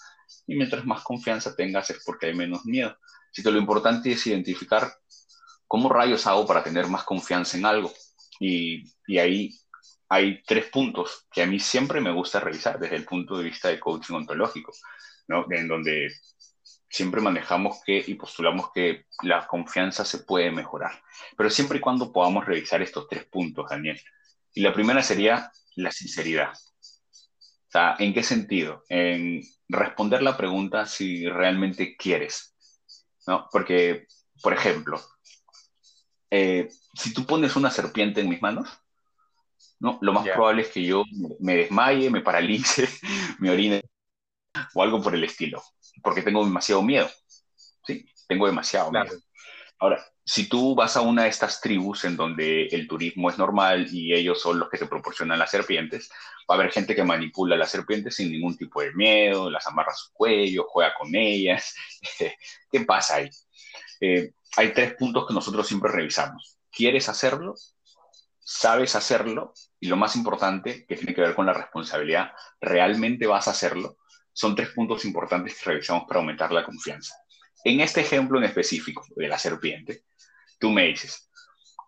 y 0.46 0.56
mientras 0.56 0.84
más 0.84 1.02
confianza 1.02 1.54
tengas 1.54 1.90
es 1.90 2.02
porque 2.04 2.26
hay 2.26 2.34
menos 2.34 2.64
miedo. 2.64 2.96
Así 3.30 3.42
que 3.42 3.50
lo 3.50 3.58
importante 3.58 4.12
es 4.12 4.26
identificar 4.26 4.92
cómo 5.66 5.88
rayos 5.88 6.26
hago 6.26 6.46
para 6.46 6.62
tener 6.62 6.86
más 6.86 7.04
confianza 7.04 7.56
en 7.56 7.66
algo. 7.66 7.92
Y, 8.40 8.84
y 9.06 9.18
ahí 9.18 9.50
hay 10.08 10.42
tres 10.44 10.66
puntos 10.66 11.26
que 11.32 11.42
a 11.42 11.46
mí 11.46 11.58
siempre 11.58 12.00
me 12.00 12.12
gusta 12.12 12.40
revisar 12.40 12.78
desde 12.78 12.96
el 12.96 13.04
punto 13.04 13.36
de 13.36 13.44
vista 13.44 13.68
de 13.68 13.80
coaching 13.80 14.14
ontológico, 14.14 14.72
¿no? 15.28 15.46
en 15.50 15.68
donde 15.68 16.12
siempre 16.88 17.20
manejamos 17.20 17.80
que 17.84 18.04
y 18.06 18.14
postulamos 18.14 18.70
que 18.72 19.06
la 19.22 19.46
confianza 19.46 20.04
se 20.04 20.18
puede 20.18 20.50
mejorar, 20.50 21.02
pero 21.36 21.50
siempre 21.50 21.78
y 21.78 21.80
cuando 21.80 22.12
podamos 22.12 22.44
revisar 22.44 22.82
estos 22.82 23.08
tres 23.08 23.24
puntos, 23.24 23.68
Daniel. 23.68 24.00
Y 24.52 24.60
la 24.60 24.72
primera 24.72 25.02
sería 25.02 25.50
la 25.74 25.90
sinceridad. 25.90 26.52
O 26.52 27.70
sea, 27.70 27.96
¿en 27.98 28.14
qué 28.14 28.22
sentido? 28.22 28.84
En 28.88 29.42
responder 29.68 30.22
la 30.22 30.36
pregunta 30.36 30.86
si 30.86 31.28
realmente 31.28 31.96
quieres, 31.96 32.54
¿no? 33.26 33.48
Porque, 33.50 34.06
por 34.40 34.52
ejemplo, 34.52 35.02
eh, 36.30 36.68
si 36.94 37.12
tú 37.12 37.26
pones 37.26 37.56
una 37.56 37.72
serpiente 37.72 38.20
en 38.20 38.28
mis 38.28 38.40
manos, 38.40 38.68
¿no? 39.80 39.98
Lo 40.00 40.12
más 40.12 40.28
probable 40.28 40.62
es 40.62 40.68
que 40.68 40.82
yo 40.82 41.04
me 41.40 41.56
desmaye, 41.56 42.10
me 42.10 42.20
paralice, 42.20 42.88
me 43.38 43.50
orine 43.50 43.82
o 44.74 44.82
algo 44.82 45.02
por 45.02 45.14
el 45.14 45.24
estilo, 45.24 45.62
porque 46.02 46.22
tengo 46.22 46.44
demasiado 46.44 46.82
miedo, 46.82 47.10
¿sí? 47.86 48.06
Tengo 48.28 48.46
demasiado 48.46 48.90
miedo. 48.90 49.16
Ahora, 49.78 50.04
si 50.24 50.48
tú 50.48 50.74
vas 50.74 50.96
a 50.96 51.02
una 51.02 51.24
de 51.24 51.28
estas 51.28 51.60
tribus 51.60 52.04
en 52.04 52.16
donde 52.16 52.66
el 52.68 52.88
turismo 52.88 53.28
es 53.28 53.36
normal 53.36 53.86
y 53.92 54.14
ellos 54.14 54.40
son 54.40 54.58
los 54.58 54.70
que 54.70 54.78
te 54.78 54.86
proporcionan 54.86 55.38
las 55.38 55.50
serpientes, 55.50 56.08
va 56.50 56.54
a 56.54 56.58
haber 56.58 56.72
gente 56.72 56.94
que 56.94 57.04
manipula 57.04 57.56
las 57.56 57.70
serpientes 57.70 58.16
sin 58.16 58.30
ningún 58.32 58.56
tipo 58.56 58.80
de 58.80 58.92
miedo, 58.94 59.50
las 59.50 59.66
amarra 59.66 59.92
a 59.92 59.96
su 59.96 60.12
cuello, 60.12 60.66
juega 60.68 60.94
con 60.94 61.14
ellas. 61.14 61.74
¿Qué 62.72 62.80
pasa 62.80 63.16
ahí? 63.16 63.30
Eh, 64.00 64.32
hay 64.56 64.72
tres 64.72 64.94
puntos 64.94 65.26
que 65.26 65.34
nosotros 65.34 65.66
siempre 65.66 65.90
revisamos. 65.92 66.58
¿Quieres 66.70 67.08
hacerlo? 67.08 67.54
¿Sabes 68.46 68.94
hacerlo? 68.94 69.54
Y 69.80 69.88
lo 69.88 69.96
más 69.96 70.16
importante, 70.16 70.84
que 70.86 70.96
tiene 70.96 71.14
que 71.14 71.22
ver 71.22 71.34
con 71.34 71.46
la 71.46 71.54
responsabilidad, 71.54 72.32
¿realmente 72.60 73.26
vas 73.26 73.48
a 73.48 73.52
hacerlo? 73.52 73.96
Son 74.34 74.54
tres 74.54 74.68
puntos 74.70 75.06
importantes 75.06 75.58
que 75.58 75.70
revisamos 75.70 76.04
para 76.06 76.20
aumentar 76.20 76.52
la 76.52 76.64
confianza. 76.64 77.14
En 77.64 77.80
este 77.80 78.02
ejemplo 78.02 78.38
en 78.38 78.44
específico 78.44 79.02
de 79.16 79.28
la 79.28 79.38
serpiente, 79.38 80.04
tú 80.60 80.70
me 80.70 80.84
dices, 80.88 81.30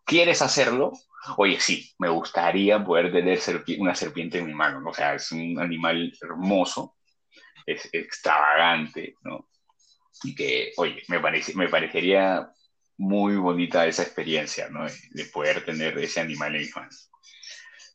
¿quieres 0.07 0.41
hacerlo? 0.41 0.93
Oye, 1.37 1.61
sí, 1.61 1.93
me 1.99 2.09
gustaría 2.09 2.83
poder 2.83 3.13
tener 3.13 3.39
una 3.79 3.95
serpiente 3.95 4.39
en 4.39 4.47
mi 4.47 4.55
mano, 4.55 4.81
¿no? 4.81 4.91
o 4.91 4.95
sea, 4.95 5.15
es 5.15 5.31
un 5.33 5.61
animal 5.61 6.11
hermoso, 6.23 6.97
es 7.67 7.87
extravagante, 7.93 9.17
¿no? 9.23 9.51
Y 10.23 10.35
que, 10.35 10.73
oye, 10.79 11.03
me, 11.09 11.21
parece, 11.21 11.55
me 11.55 11.69
parecería 11.69 12.51
muy 12.99 13.37
bonita 13.37 13.87
esa 13.87 14.03
experiencia, 14.03 14.69
¿no? 14.69 14.87
De 15.11 15.25
poder 15.27 15.65
tener 15.65 15.99
ese 15.99 16.21
animal 16.21 16.57
en 16.57 16.63
mi 16.63 16.69
mano. 16.75 16.89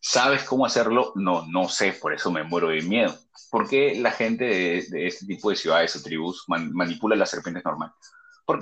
¿Sabes 0.02 0.44
cómo 0.44 0.66
hacerlo? 0.66 1.14
No, 1.16 1.46
no 1.48 1.70
sé, 1.70 1.94
por 1.94 2.14
eso 2.14 2.32
me 2.32 2.44
muero 2.44 2.70
de 2.70 2.82
miedo. 2.82 3.16
¿Por 3.52 3.70
qué 3.70 3.96
la 4.00 4.12
gente 4.12 4.46
de, 4.46 5.08
este 5.08 5.26
tipo 5.26 5.50
de 5.50 5.56
ciudades 5.56 5.96
o 5.96 6.02
tribus 6.02 6.46
manipula 6.48 7.16
las 7.16 7.30
serpientes 7.30 7.64
normales? 7.64 7.94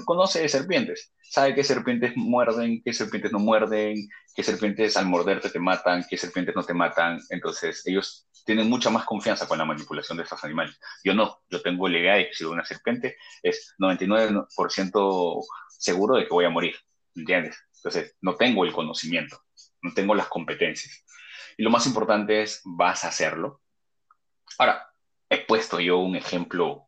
Conoce 0.06 0.48
serpientes, 0.50 1.14
sabe 1.24 1.56
qué 1.56 1.64
serpientes 1.64 2.16
muerden, 2.16 2.82
qué 2.84 2.94
serpientes 2.94 3.32
no 3.32 3.40
muerden, 3.40 3.96
qué 4.36 4.44
serpientes 4.44 4.98
al 4.98 5.06
morderte 5.06 5.50
te 5.50 5.60
matan, 5.60 6.06
qué 6.10 6.18
serpientes 6.18 6.56
no 6.56 6.64
te 6.64 6.74
matan. 6.74 7.20
Entonces, 7.30 7.86
ellos 7.86 8.28
tienen 8.46 8.70
mucha 8.70 8.90
más 8.90 9.06
confianza 9.06 9.48
con 9.48 9.58
la 9.58 9.66
manipulación 9.66 10.18
de 10.18 10.24
estos 10.24 10.44
animales. 10.44 10.80
Yo 11.04 11.14
no, 11.14 11.40
yo 11.50 11.62
tengo 11.62 11.88
la 11.88 12.00
idea 12.00 12.16
de 12.16 12.28
que 12.28 12.34
si 12.34 12.46
una 12.46 12.66
serpiente 12.66 13.18
es 13.44 13.76
99% 13.80 15.46
seguro 15.70 16.16
de 16.16 16.24
que 16.24 16.34
voy 16.34 16.46
a 16.46 16.50
morir, 16.50 16.76
¿entiendes? 17.16 17.58
Entonces, 17.76 18.16
no 18.22 18.36
tengo 18.36 18.66
el 18.66 18.74
conocimiento, 18.74 19.42
no 19.82 19.94
tengo 19.94 20.16
las 20.16 20.28
competencias. 20.28 21.06
Y 21.58 21.64
lo 21.64 21.70
más 21.70 21.86
importante 21.86 22.42
es, 22.42 22.62
vas 22.64 23.04
a 23.04 23.10
hacerlo. 23.10 23.62
Ahora, 24.58 24.90
he 25.30 25.46
puesto 25.46 25.80
yo 25.80 25.98
un 26.00 26.16
ejemplo, 26.16 26.88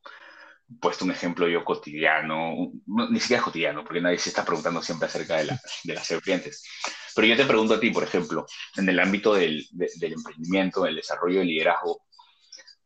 puesto 0.80 1.06
un 1.06 1.12
ejemplo 1.12 1.48
yo 1.48 1.64
cotidiano, 1.64 2.72
ni 2.86 3.20
siquiera 3.20 3.44
cotidiano, 3.44 3.84
porque 3.84 4.02
nadie 4.02 4.18
se 4.18 4.30
está 4.30 4.46
preguntando 4.46 4.82
siempre 4.82 5.08
acerca 5.08 5.38
de, 5.38 5.58
de, 5.84 5.94
las 5.94 6.08
serpientes. 6.08 6.64
Pero 7.16 7.28
yo 7.28 7.36
te 7.36 7.46
pregunto 7.46 7.74
a 7.74 7.80
ti, 7.80 7.90
por 7.90 8.04
ejemplo, 8.04 8.46
en 8.78 8.88
el 8.88 9.00
ámbito 9.00 9.34
del, 9.34 9.66
del 9.72 10.14
emprendimiento, 10.14 10.84
del 10.84 10.96
desarrollo 10.96 11.40
del 11.40 11.48
liderazgo, 11.48 12.04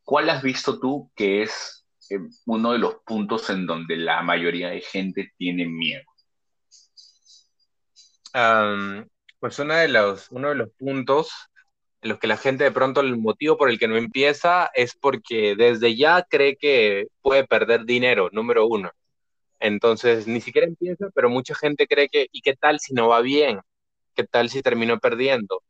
¿cuál 0.04 0.30
has 0.30 0.42
visto 0.42 0.80
tú 0.80 1.12
que 1.16 1.44
es 1.44 1.86
eh, 2.10 2.20
uno 2.46 2.72
de 2.72 2.80
los 2.80 2.98
puntos 3.06 3.50
en 3.50 3.66
donde 3.66 3.98
la 3.98 4.22
mayoría 4.22 4.70
de 4.70 4.82
gente 4.82 5.34
tiene 5.38 5.66
miedo? 5.66 6.04
pues 9.40 9.60
uno 9.60 9.76
de, 9.76 9.88
los, 9.88 10.30
uno 10.30 10.50
de 10.50 10.56
los 10.56 10.70
puntos 10.72 11.32
los 12.06 12.20
que 12.20 12.28
la 12.28 12.38
gente 12.38 12.64
de 12.64 12.72
pronto 12.72 13.02
el 13.02 13.18
motivo 13.18 13.58
por 13.58 13.70
el 13.70 13.80
que 13.80 13.88
no 13.88 13.98
empieza 13.98 14.70
es 14.76 14.96
porque 14.96 15.56
desde 15.56 15.96
ya 15.96 16.24
cree 16.24 16.56
que 16.56 17.08
puede 17.22 17.46
perder 17.48 17.86
dinero, 17.86 18.30
número 18.32 18.68
uno. 18.68 18.92
Entonces, 19.60 20.28
ni 20.28 20.42
siquiera 20.42 20.68
empieza, 20.68 21.08
pero 21.16 21.30
mucha 21.30 21.56
gente 21.56 21.88
cree 21.88 22.10
que, 22.10 22.28
¿y 22.32 22.42
qué 22.42 22.56
tal 22.56 22.80
si 22.80 22.94
no 22.94 23.10
va 23.10 23.22
bien? 23.22 23.62
¿Qué 24.16 24.26
tal 24.26 24.50
si 24.50 24.62
termino 24.62 25.00
perdiendo? 25.00 25.64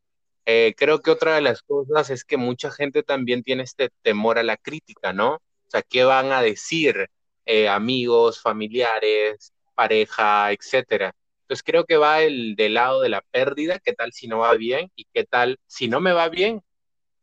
Eh, 0.45 0.75
creo 0.77 1.01
que 1.01 1.11
otra 1.11 1.35
de 1.35 1.41
las 1.41 1.61
cosas 1.63 2.09
es 2.09 2.25
que 2.25 2.37
mucha 2.37 2.71
gente 2.71 3.03
también 3.03 3.43
tiene 3.43 3.63
este 3.63 3.89
temor 4.03 4.37
a 4.39 4.43
la 4.43 4.57
crítica, 4.57 5.13
¿no? 5.13 5.35
O 5.35 5.41
sea, 5.69 5.83
¿qué 5.83 6.03
van 6.05 6.31
a 6.33 6.41
decir 6.41 7.09
eh, 7.45 7.69
amigos, 7.69 8.41
familiares, 8.41 9.53
pareja, 9.75 10.51
etcétera? 10.51 11.15
Entonces 11.45 11.63
creo 11.63 11.85
que 11.85 11.97
va 11.97 12.21
el 12.21 12.55
del 12.55 12.73
lado 12.73 13.01
de 13.01 13.09
la 13.09 13.21
pérdida, 13.21 13.77
qué 13.77 13.93
tal 13.93 14.11
si 14.13 14.27
no 14.27 14.39
va 14.39 14.55
bien 14.55 14.91
y 14.95 15.05
qué 15.13 15.25
tal 15.25 15.59
si 15.67 15.87
no 15.87 16.01
me 16.01 16.11
va 16.11 16.27
bien, 16.27 16.63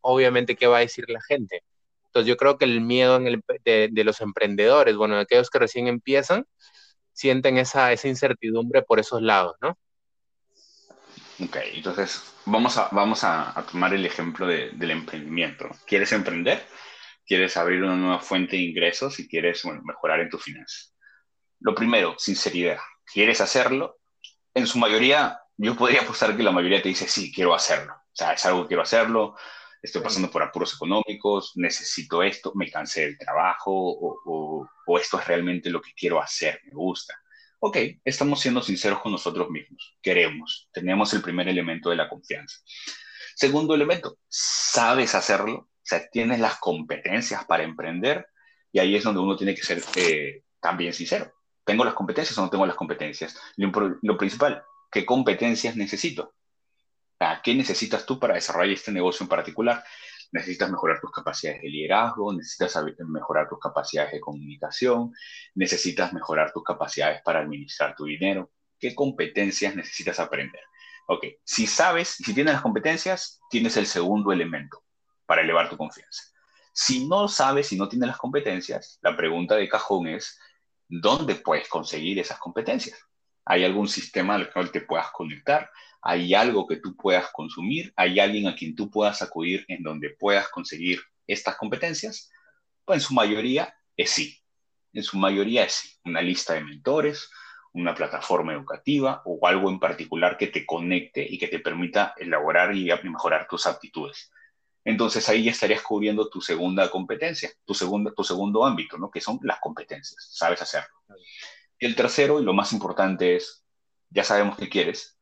obviamente 0.01 0.55
qué 0.55 0.69
va 0.69 0.77
a 0.77 0.81
decir 0.81 1.07
la 1.11 1.21
gente. 1.21 1.65
Entonces 2.07 2.29
yo 2.29 2.37
creo 2.37 2.57
que 2.57 2.65
el 2.65 2.81
miedo 2.83 3.19
de, 3.19 3.91
los 4.05 4.21
emprendedores, 4.21 4.95
bueno, 4.95 5.17
de 5.17 5.23
aquellos 5.23 5.51
que 5.51 5.59
recién 5.59 5.89
empiezan, 5.89 6.47
sienten 7.13 7.59
esa, 7.59 7.93
incertidumbre 7.93 8.83
por 8.83 9.01
esos 9.01 9.23
lados, 9.23 9.57
¿no? 9.61 9.77
Ok, 11.41 11.57
entonces 11.75 12.23
vamos 12.45 12.77
a, 12.77 13.67
tomar 13.73 13.93
el 13.93 14.07
ejemplo 14.07 14.47
del 14.47 14.91
emprendimiento. 14.93 15.69
¿Quieres 15.85 16.13
emprender? 16.13 16.65
¿Quieres 17.27 17.57
abrir 17.57 17.83
una 17.83 17.97
nueva 17.97 18.21
fuente 18.21 18.55
de 18.55 18.63
ingresos 18.63 19.19
y 19.19 19.27
quieres 19.27 19.65
mejorar 19.65 20.21
en 20.21 20.31
tu 20.31 20.39
finanzas? 20.39 20.95
Lo 21.59 21.75
primero, 21.75 22.15
sinceridad. 22.19 22.79
¿Quieres 23.05 23.41
hacerlo? 23.41 23.99
En 24.55 24.67
su 24.67 24.79
mayoría, 24.79 25.41
yo 25.57 25.77
podría 25.77 26.03
apostar 26.03 26.37
que 26.37 26.43
la 26.43 26.53
mayoría 26.53 26.83
te 26.83 26.89
dice, 26.89 27.09
sí, 27.09 27.33
quiero 27.33 27.55
hacerlo. 27.55 27.95
O 27.95 28.15
sea, 28.15 28.33
es 28.33 28.45
algo 28.45 28.63
que 28.63 28.69
quiero 28.69 28.83
hacerlo, 28.83 29.35
estoy 29.83 30.03
pasando 30.03 30.31
por 30.31 30.43
apuros 30.43 30.75
económicos, 30.75 31.53
necesito 31.57 32.23
esto, 32.23 32.53
me 32.55 32.71
cansé 32.71 33.03
del 33.03 33.19
trabajo 33.19 33.73
o, 33.73 34.69
o, 34.87 34.99
esto 34.99 35.19
es 35.19 35.27
realmente 35.27 35.71
lo 35.71 35.81
que 35.81 35.93
quiero 35.95 36.21
hacer, 36.21 36.61
me 36.65 36.73
gusta. 36.75 37.15
Ok, 37.61 37.79
estamos 38.05 38.41
siendo 38.41 38.61
sinceros 38.61 39.01
con 39.01 39.13
nosotros 39.13 39.49
mismos. 39.51 39.97
Queremos, 40.03 40.69
tenemos 40.73 41.13
el 41.15 41.23
primer 41.23 41.49
elemento 41.49 41.91
de 41.91 41.97
la 41.97 42.09
confianza. 42.09 42.59
Segundo 43.35 43.75
elemento, 43.75 44.19
¿sabes 44.29 45.15
hacerlo? 45.15 45.55
O 45.55 45.85
sea, 45.85 46.07
tienes 46.09 46.41
las 46.41 46.59
competencias 46.59 47.45
para 47.47 47.63
emprender 47.63 48.27
y 48.71 48.79
ahí 48.79 48.97
es 48.97 49.05
donde 49.05 49.21
uno 49.21 49.37
tiene 49.37 49.55
que 49.55 49.63
ser 49.63 49.83
eh, 49.97 50.43
también 50.61 50.93
sincero. 50.93 51.33
¿Tengo 51.65 51.85
las 51.85 51.95
competencias 51.95 52.37
o 52.39 52.43
no 52.43 52.51
tengo 52.51 52.67
las 52.67 52.77
competencias? 52.77 53.39
Lo, 53.57 54.17
principal, 54.17 54.65
¿qué 54.91 55.07
competencias 55.07 55.77
necesito? 55.77 56.35
¿Qué 57.43 57.55
necesitas 57.55 58.05
tú 58.05 58.19
para 58.19 58.35
desarrollar 58.35 58.73
este 58.73 58.91
negocio 58.91 59.25
en 59.25 59.29
particular? 59.29 59.85
necesitas 60.33 60.71
mejorar 60.71 61.01
tus 61.01 61.13
capacidades 61.13 61.61
de 61.61 61.69
liderazgo, 61.69 62.33
necesitas 62.33 62.83
mejorar 63.07 63.49
tus 63.49 63.59
capacidades 63.59 64.13
de 64.13 64.21
comunicación, 64.21 65.13
necesitas 65.55 66.13
mejorar 66.13 66.53
tus 66.53 66.65
capacidades 66.65 67.21
para 67.23 67.41
administrar 67.41 67.95
tu 67.95 68.07
dinero. 68.07 68.51
¿Qué 68.79 68.95
competencias 68.95 69.77
necesitas 69.77 70.19
aprender? 70.19 70.63
Ok, 71.07 71.27
si 71.45 71.67
sabes, 71.67 72.09
si 72.09 72.35
tienes 72.35 72.55
las 72.55 72.63
competencias, 72.63 73.41
tienes 73.51 73.77
el 73.77 73.87
segundo 73.87 74.33
elemento 74.33 74.83
para 75.27 75.43
elevar 75.43 75.69
tu 75.69 75.77
confianza. 75.77 76.25
Si 76.73 77.07
no 77.07 77.29
sabes 77.29 77.71
y 77.73 77.77
no 77.77 77.89
tienes 77.89 78.09
las 78.09 78.17
competencias, 78.17 78.99
la 79.03 79.15
pregunta 79.15 79.57
de 79.57 79.69
cajón 79.69 80.09
es, 80.09 80.39
¿dónde 81.01 81.37
puedes 81.37 81.69
conseguir 81.69 82.19
esas 82.19 82.39
competencias? 82.39 82.99
¿Hay 83.45 83.65
algún 83.65 83.89
sistema 83.89 84.35
al 84.35 84.53
cual 84.53 84.71
te 84.71 84.83
puedas 84.83 85.11
conectar? 85.11 85.71
hay 86.03 86.35
algo 86.35 86.67
que 86.67 86.77
tú 86.77 86.97
puedas 86.97 87.31
consumir, 87.33 87.93
hay 87.97 88.19
alguien 88.19 88.49
a 88.49 88.57
quien 88.57 88.75
tú 88.75 88.91
puedas 88.91 89.23
acudir 89.23 89.65
en 89.69 89.85
donde 89.85 90.11
puedas 90.11 90.49
conseguir 90.49 91.01
estas 91.29 91.57
competencias, 91.57 92.31
pues 92.85 92.97
en 92.97 93.01
su 93.07 93.15
mayoría 93.15 93.73
es 93.97 94.11
sí. 94.11 94.43
En 94.93 95.05
su 95.05 95.17
mayoría 95.17 95.65
es 95.65 95.75
sí. 95.75 95.97
Una 96.05 96.21
lista 96.21 96.55
de 96.55 96.65
mentores, 96.65 97.31
una 97.73 97.95
plataforma 97.95 98.53
educativa 98.53 99.23
o 99.25 99.47
algo 99.47 99.71
en 99.71 99.79
particular 99.79 100.37
que 100.37 100.49
te 100.49 100.67
conecte 100.67 101.25
y 101.27 101.39
que 101.39 101.47
te 101.47 101.61
permita 101.61 102.15
elaborar 102.19 102.75
y 102.77 102.91
mejorar 103.05 103.47
tus 103.49 103.67
aptitudes. 103.67 104.33
Entonces 104.85 105.29
ahí 105.29 105.45
ya 105.45 105.53
estarías 105.53 105.83
cubriendo 105.83 106.29
tu 106.29 106.41
segunda 106.41 106.91
competencia, 106.91 107.51
tu 107.65 107.75
segundo, 107.75 108.13
tu 108.13 108.25
segundo 108.25 108.65
ámbito, 108.65 108.99
¿no? 108.99 109.11
Que 109.11 109.21
son 109.21 109.39
las 109.43 109.61
competencias, 109.61 110.29
sabes 110.33 110.61
hacerlo. 110.61 110.95
Y 111.79 111.87
el 111.87 111.95
tercero, 111.95 112.41
y 112.41 112.45
lo 112.45 112.53
más 112.53 112.73
importante 112.73 113.37
es, 113.37 113.65
ya 114.11 114.25
sabemos 114.25 114.57
qué 114.57 114.69
quieres, 114.69 115.19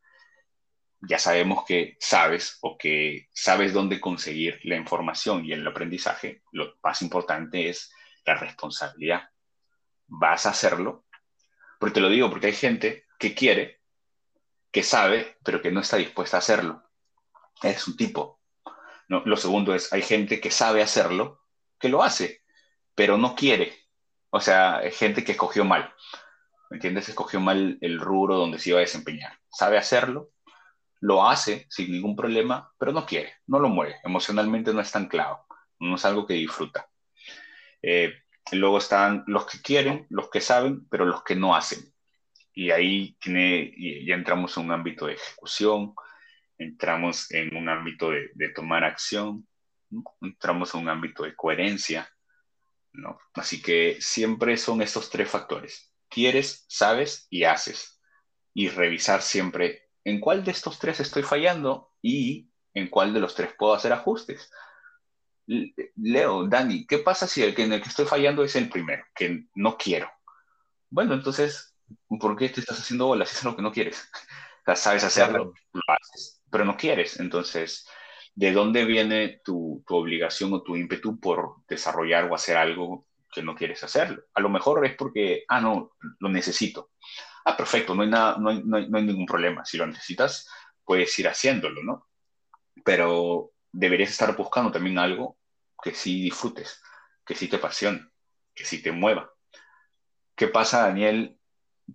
ya 1.02 1.18
sabemos 1.18 1.64
que 1.64 1.96
sabes 2.00 2.58
o 2.60 2.76
que 2.76 3.28
sabes 3.32 3.72
dónde 3.72 4.00
conseguir 4.00 4.60
la 4.64 4.76
información 4.76 5.44
y 5.44 5.52
el 5.52 5.66
aprendizaje, 5.66 6.42
lo 6.52 6.74
más 6.82 7.02
importante 7.02 7.68
es 7.68 7.90
la 8.26 8.34
responsabilidad. 8.34 9.28
¿Vas 10.06 10.46
a 10.46 10.50
hacerlo? 10.50 11.06
Porque 11.78 11.94
te 11.94 12.00
lo 12.00 12.08
digo, 12.08 12.28
porque 12.28 12.48
hay 12.48 12.52
gente 12.52 13.06
que 13.18 13.34
quiere, 13.34 13.80
que 14.70 14.82
sabe, 14.82 15.38
pero 15.44 15.62
que 15.62 15.70
no 15.70 15.80
está 15.80 15.96
dispuesta 15.96 16.36
a 16.36 16.40
hacerlo. 16.40 16.82
Es 17.62 17.86
un 17.88 17.96
tipo. 17.96 18.39
Lo 19.10 19.36
segundo 19.36 19.74
es, 19.74 19.92
hay 19.92 20.02
gente 20.02 20.40
que 20.40 20.52
sabe 20.52 20.82
hacerlo, 20.82 21.42
que 21.80 21.88
lo 21.88 22.02
hace, 22.02 22.42
pero 22.94 23.18
no 23.18 23.34
quiere. 23.34 23.74
O 24.30 24.40
sea, 24.40 24.78
hay 24.78 24.92
gente 24.92 25.24
que 25.24 25.32
escogió 25.32 25.64
mal. 25.64 25.92
¿Me 26.70 26.76
entiendes? 26.76 27.08
Escogió 27.08 27.40
mal 27.40 27.76
el 27.80 27.98
rubro 27.98 28.36
donde 28.36 28.60
se 28.60 28.70
iba 28.70 28.78
a 28.78 28.82
desempeñar. 28.82 29.32
Sabe 29.50 29.78
hacerlo, 29.78 30.30
lo 31.00 31.28
hace 31.28 31.66
sin 31.70 31.90
ningún 31.90 32.14
problema, 32.14 32.72
pero 32.78 32.92
no 32.92 33.04
quiere, 33.04 33.34
no 33.48 33.58
lo 33.58 33.68
mueve, 33.68 33.96
emocionalmente 34.04 34.72
no 34.72 34.80
está 34.80 35.00
anclado, 35.00 35.44
no 35.80 35.96
es 35.96 36.04
algo 36.04 36.24
que 36.26 36.34
disfruta. 36.34 36.88
Eh, 37.82 38.12
luego 38.52 38.78
están 38.78 39.24
los 39.26 39.46
que 39.46 39.60
quieren, 39.60 40.06
los 40.10 40.30
que 40.30 40.40
saben, 40.40 40.86
pero 40.88 41.04
los 41.04 41.24
que 41.24 41.34
no 41.34 41.56
hacen. 41.56 41.92
Y 42.52 42.70
ahí 42.70 43.16
tiene, 43.20 43.74
ya 44.04 44.14
entramos 44.14 44.56
en 44.56 44.66
un 44.66 44.72
ámbito 44.72 45.06
de 45.06 45.14
ejecución, 45.14 45.94
entramos 46.60 47.30
en 47.30 47.56
un 47.56 47.68
ámbito 47.68 48.10
de, 48.10 48.48
tomar 48.54 48.84
acción, 48.84 49.48
entramos 50.20 50.74
en 50.74 50.82
un 50.82 50.88
ámbito 50.90 51.24
de 51.24 51.34
coherencia. 51.34 52.08
¿no? 52.92 53.18
Así 53.34 53.62
que 53.62 53.96
siempre 54.00 54.56
son 54.56 54.82
estos 54.82 55.08
tres 55.10 55.28
factores. 55.30 55.92
Quieres, 56.08 56.66
sabes 56.68 57.26
y 57.30 57.44
haces. 57.44 58.00
Y 58.52 58.68
revisar 58.68 59.22
siempre 59.22 59.88
en 60.04 60.20
cuál 60.20 60.44
de 60.44 60.50
estos 60.50 60.78
tres 60.78 61.00
estoy 61.00 61.22
fallando 61.22 61.94
y 62.02 62.50
en 62.74 62.88
cuál 62.88 63.14
de 63.14 63.20
los 63.20 63.34
tres 63.34 63.54
puedo 63.58 63.72
hacer 63.72 63.92
ajustes. 63.92 64.50
Leo, 65.96 66.46
Dani, 66.46 66.86
¿qué 66.86 66.98
pasa 66.98 67.26
si 67.26 67.42
el 67.42 67.54
que 67.54 67.64
en 67.64 67.72
el 67.72 67.82
que 67.82 67.88
estoy 67.88 68.04
fallando 68.04 68.44
es 68.44 68.54
el 68.54 68.68
primero, 68.68 69.04
que 69.14 69.46
no 69.54 69.78
quiero? 69.78 70.10
Bueno, 70.90 71.14
entonces, 71.14 71.74
¿por 72.20 72.36
qué 72.36 72.50
te 72.50 72.60
estás 72.60 72.80
haciendo 72.80 73.06
bolas? 73.06 73.32
Es 73.32 73.44
lo 73.44 73.56
que 73.56 73.62
no 73.62 73.72
quieres. 73.72 74.10
O 74.60 74.72
sea, 74.72 74.76
sabes 74.76 75.04
hacerlo, 75.04 75.54
lo 75.72 75.82
haces, 75.88 76.39
pero 76.50 76.64
no 76.64 76.76
quieres. 76.76 77.20
Entonces, 77.20 77.86
¿de 78.34 78.52
dónde 78.52 78.84
viene 78.84 79.40
tu, 79.44 79.82
tu 79.86 79.96
obligación 79.96 80.52
o 80.52 80.62
tu 80.62 80.76
ímpetu 80.76 81.18
por 81.20 81.56
desarrollar 81.68 82.30
o 82.30 82.34
hacer 82.34 82.56
algo 82.56 83.06
que 83.32 83.42
no 83.42 83.54
quieres 83.54 83.82
hacerlo? 83.84 84.24
A 84.34 84.40
lo 84.40 84.48
mejor 84.48 84.84
es 84.84 84.94
porque, 84.96 85.44
ah, 85.48 85.60
no, 85.60 85.92
lo 86.18 86.28
necesito 86.28 86.90
ah, 87.44 87.56
perfecto, 87.56 87.94
no 87.94 88.02
hay, 88.02 88.08
nada, 88.08 88.36
no 88.38 88.50
hay, 88.50 88.62
no 88.64 88.76
hay, 88.76 89.04
ningún 89.04 89.26
problema. 89.26 89.64
Si 89.64 89.76
lo 89.76 89.86
necesitas, 89.86 90.48
puedes 90.84 91.16
ir 91.18 91.28
haciéndolo, 91.28 91.82
¿no? 91.82 92.08
Pero 92.84 93.52
deberías 93.72 94.10
estar 94.10 94.34
buscando 94.36 94.70
también 94.70 94.98
algo 94.98 95.38
que 95.82 95.94
sí 95.94 96.22
disfrutes, 96.22 96.82
que 97.24 97.34
sí 97.34 97.48
te 97.48 97.56
apasione, 97.56 98.06
que 98.54 98.64
sí 98.64 98.82
te 98.82 98.92
mueva. 98.92 99.32
¿Qué 100.34 100.48
pasa, 100.48 100.82
Daniel, 100.82 101.38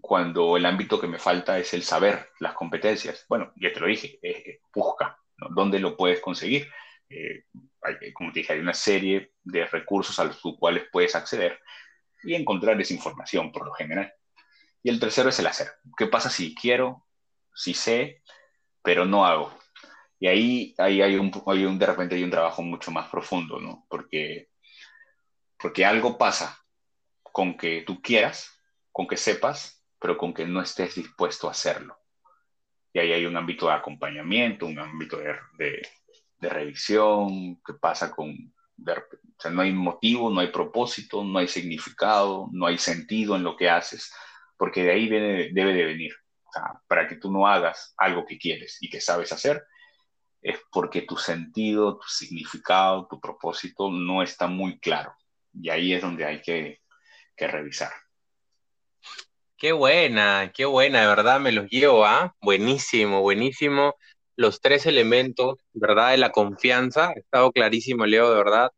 cuando 0.02 0.58
el 0.58 0.66
ámbito 0.66 1.00
que 1.00 1.08
me 1.08 1.20
falta 1.20 1.58
es 1.58 1.74
el 1.74 1.84
saber, 1.84 2.30
las 2.40 2.54
competencias? 2.54 3.26
Bueno, 3.30 3.52
ya 3.56 3.72
te 3.72 3.80
lo 3.80 3.88
dije, 3.88 4.20
eh, 4.22 4.44
eh, 4.46 4.60
busca. 4.74 5.18
¿Dónde 5.38 5.80
lo 5.80 5.98
puedes 5.98 6.22
conseguir? 6.22 6.68
Eh, 7.10 7.46
como 8.14 8.32
te 8.32 8.40
dije, 8.40 8.54
hay 8.54 8.60
una 8.60 8.74
serie 8.74 9.34
de 9.44 9.66
recursos 9.66 10.18
a 10.20 10.24
los 10.24 10.42
cuales 10.58 10.86
puedes 10.92 11.16
acceder 11.16 11.60
y 12.24 12.34
encontrar 12.34 12.80
esa 12.80 12.94
información 12.94 13.52
por 13.52 13.66
lo 13.66 13.74
general. 13.74 14.12
Y 14.82 14.90
el 14.90 15.00
tercero 15.00 15.30
es 15.30 15.40
el 15.40 15.48
hacer. 15.48 15.68
¿Qué 15.98 16.08
pasa 16.08 16.30
si 16.30 16.56
quiero, 16.56 17.06
si 17.54 17.74
sé, 17.74 18.22
pero 18.82 19.06
no 19.06 19.26
hago? 19.26 19.58
Y 20.20 20.28
ahí, 20.28 20.76
ahí 20.78 21.02
hay, 21.02 21.18
un, 21.18 21.32
hay 21.48 21.66
un, 21.66 21.78
de 21.78 21.86
repente 21.86 22.16
hay 22.16 22.24
un 22.24 22.32
trabajo 22.32 22.62
mucho 22.62 22.92
más 22.92 23.10
profundo, 23.10 23.60
¿no? 23.60 23.86
Porque, 23.90 24.50
porque 25.58 25.86
algo 25.86 26.18
pasa 26.18 26.66
con 27.22 27.58
que 27.58 27.82
tú 27.82 28.02
quieras, 28.02 28.50
con 28.92 29.08
que 29.08 29.18
sepas, 29.18 29.75
pero 30.06 30.18
con 30.18 30.34
que 30.34 30.46
no 30.46 30.62
estés 30.62 30.96
dispuesto 30.96 31.48
a 31.48 31.52
hacerlo. 31.52 31.98
Y 32.94 33.00
ahí 33.00 33.12
hay 33.12 33.26
un 33.26 33.36
ámbito 33.36 33.68
de 33.68 33.74
acompañamiento, 33.74 34.68
un 34.68 34.78
ámbito 34.78 35.18
de, 35.18 35.36
de, 35.58 35.88
de 36.38 36.50
revisión, 36.50 37.56
¿qué 37.66 37.74
pasa 37.74 38.12
con... 38.12 38.30
o 38.30 39.42
sea, 39.42 39.52
no 39.52 39.62
hay 39.62 39.74
motivo, 39.74 40.30
no 40.30 40.42
hay 40.42 40.48
propósito, 40.48 41.24
no 41.24 41.40
hay 41.40 41.48
significado, 41.48 42.48
no 42.52 42.68
hay 42.68 42.78
sentido 42.78 43.36
en 43.36 43.44
lo 43.44 43.56
que 43.58 43.70
haces 43.70 44.12
porque 44.58 44.84
de 44.84 44.92
ahí 44.92 45.10
debe 45.10 45.74
de 45.74 45.86
venir. 45.86 46.14
para 46.88 47.08
que 47.08 47.18
tú 47.18 47.32
no 47.32 47.48
hagas 47.48 47.94
algo 47.98 48.26
que 48.26 48.38
quieres 48.38 48.78
y 48.82 48.90
que 48.90 49.02
sabes 49.02 49.32
hacer, 49.32 49.66
es 50.42 50.60
porque 50.72 51.02
tu 51.02 51.18
sentido, 51.18 51.98
tu 51.98 52.08
significado, 52.08 53.08
tu 53.08 53.20
propósito 53.20 53.92
no 53.92 54.22
está 54.22 54.48
muy 54.48 54.80
claro. 54.80 55.14
Y 55.54 55.70
ahí 55.70 55.94
es 55.94 56.02
donde 56.02 56.26
hay 56.26 56.42
que, 56.42 56.82
revisar. 57.38 57.92
Qué 59.58 59.72
buena, 59.72 60.52
qué 60.54 60.66
buena, 60.66 61.02
de 61.02 61.08
verdad 61.08 61.40
me 61.40 61.52
los 61.52 61.68
llevo, 61.70 62.06
¿ah? 62.06 62.36
Buenísimo, 62.42 63.22
buenísimo. 63.22 63.96
Los 64.36 64.60
tres 64.60 64.86
elementos, 64.86 65.56
¿verdad? 65.74 66.12
De 66.12 66.18
la 66.18 66.32
confianza, 66.32 67.10
ha 67.10 67.14
estado 67.14 67.52
clarísimo, 67.52 68.06
Leo, 68.06 68.30
de 68.30 68.36
verdad. 68.36 68.72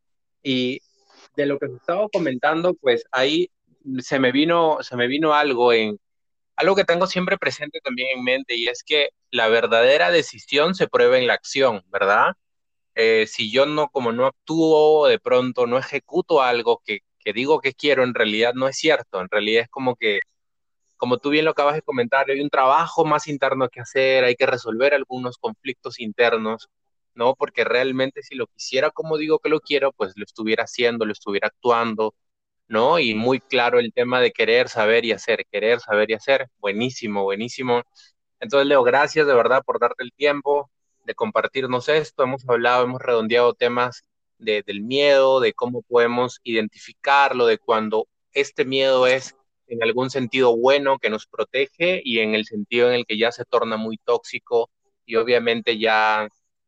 Y 0.43 0.81
de 1.35 1.47
lo 1.47 1.59
que 1.59 1.67
se 1.67 1.75
estaba 1.75 2.07
comentando, 2.09 2.75
pues 2.75 3.05
ahí 3.11 3.49
se 3.99 4.19
me 4.19 4.31
vino, 4.31 4.77
se 4.81 4.95
me 4.95 5.07
vino 5.07 5.33
algo 5.33 5.73
en, 5.73 5.99
algo 6.57 6.75
que 6.75 6.85
tengo 6.85 7.07
siempre 7.07 7.37
presente 7.37 7.79
también 7.81 8.09
en 8.17 8.23
mente 8.23 8.55
y 8.55 8.67
es 8.67 8.83
que 8.83 9.09
la 9.31 9.47
verdadera 9.49 10.11
decisión 10.11 10.75
se 10.75 10.87
prueba 10.87 11.17
en 11.17 11.27
la 11.27 11.33
acción, 11.35 11.83
¿verdad? 11.89 12.33
Eh, 12.95 13.27
si 13.27 13.51
yo 13.51 13.65
no, 13.67 13.89
como 13.89 14.11
no 14.11 14.27
actúo, 14.27 15.07
de 15.07 15.19
pronto 15.19 15.67
no 15.67 15.77
ejecuto 15.77 16.41
algo 16.41 16.81
que, 16.85 16.99
que, 17.19 17.33
digo 17.33 17.61
que 17.61 17.73
quiero, 17.73 18.03
en 18.03 18.13
realidad 18.15 18.53
no 18.55 18.67
es 18.67 18.77
cierto, 18.77 19.21
en 19.21 19.29
realidad 19.29 19.63
es 19.63 19.69
como 19.69 19.95
que, 19.95 20.19
como 20.97 21.19
tú 21.19 21.29
bien 21.29 21.45
lo 21.45 21.51
acabas 21.51 21.75
de 21.75 21.81
comentar, 21.81 22.29
hay 22.29 22.41
un 22.41 22.49
trabajo 22.49 23.05
más 23.05 23.27
interno 23.27 23.69
que 23.69 23.81
hacer, 23.81 24.23
hay 24.23 24.35
que 24.35 24.45
resolver 24.45 24.93
algunos 24.93 25.37
conflictos 25.37 25.99
internos, 25.99 26.69
¿no? 27.13 27.35
Porque 27.35 27.63
realmente 27.63 28.23
si 28.23 28.35
lo 28.35 28.47
quisiera 28.47 28.91
como 28.91 29.17
digo 29.17 29.39
que 29.39 29.49
lo 29.49 29.59
quiero, 29.61 29.91
pues 29.93 30.13
lo 30.15 30.23
estuviera 30.23 30.63
haciendo, 30.65 31.05
lo 31.05 31.13
estuviera 31.13 31.47
actuando, 31.47 32.15
¿no? 32.67 32.99
Y 32.99 33.15
muy 33.15 33.39
claro 33.39 33.79
el 33.79 33.93
tema 33.93 34.21
de 34.21 34.31
querer, 34.31 34.69
saber 34.69 35.05
y 35.05 35.11
hacer, 35.13 35.45
querer, 35.51 35.79
saber 35.79 36.11
y 36.11 36.13
hacer. 36.15 36.49
Buenísimo, 36.59 37.23
buenísimo. 37.23 37.83
Entonces, 38.39 38.67
Leo, 38.67 38.83
gracias 38.83 39.27
de 39.27 39.33
verdad 39.33 39.63
por 39.65 39.79
darte 39.79 40.03
el 40.03 40.13
tiempo 40.13 40.69
de 41.05 41.15
compartirnos 41.15 41.89
esto. 41.89 42.23
Hemos 42.23 42.47
hablado, 42.49 42.83
hemos 42.83 43.01
redondeado 43.01 43.53
temas 43.53 44.03
de, 44.37 44.63
del 44.63 44.81
miedo, 44.81 45.39
de 45.39 45.53
cómo 45.53 45.81
podemos 45.83 46.39
identificarlo, 46.43 47.47
de 47.47 47.57
cuando 47.57 48.07
este 48.33 48.65
miedo 48.65 49.07
es 49.07 49.35
en 49.67 49.83
algún 49.83 50.09
sentido 50.09 50.55
bueno 50.57 50.97
que 50.99 51.09
nos 51.09 51.27
protege 51.27 52.01
y 52.03 52.19
en 52.19 52.35
el 52.35 52.45
sentido 52.45 52.89
en 52.89 52.95
el 52.95 53.05
que 53.05 53.17
ya 53.17 53.31
se 53.31 53.45
torna 53.45 53.77
muy 53.77 53.97
tóxico 53.97 54.69
y 55.05 55.15
obviamente 55.15 55.77
ya, 55.77 56.27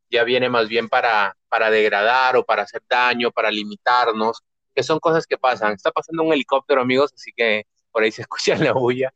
ya 0.10 0.24
viene 0.24 0.50
más 0.50 0.68
bien 0.68 0.90
para, 0.90 1.36
para 1.50 1.70
degradar 1.70 2.38
o 2.38 2.46
para 2.46 2.64
hacer 2.64 2.82
daño, 2.90 3.32
para 3.32 3.52
limitarnos, 3.52 4.42
que 4.74 4.84
son 4.84 5.00
cosas 5.00 5.28
que 5.28 5.38
pasan. 5.38 5.74
Está 5.74 5.92
pasando 5.92 6.24
un 6.24 6.34
helicóptero, 6.34 6.82
amigos, 6.82 7.12
así 7.14 7.32
que 7.36 7.66
por 7.92 8.04
ahí 8.04 8.12
se 8.12 8.22
escucha 8.24 8.56
la 8.58 8.74
bulla. 8.74 9.14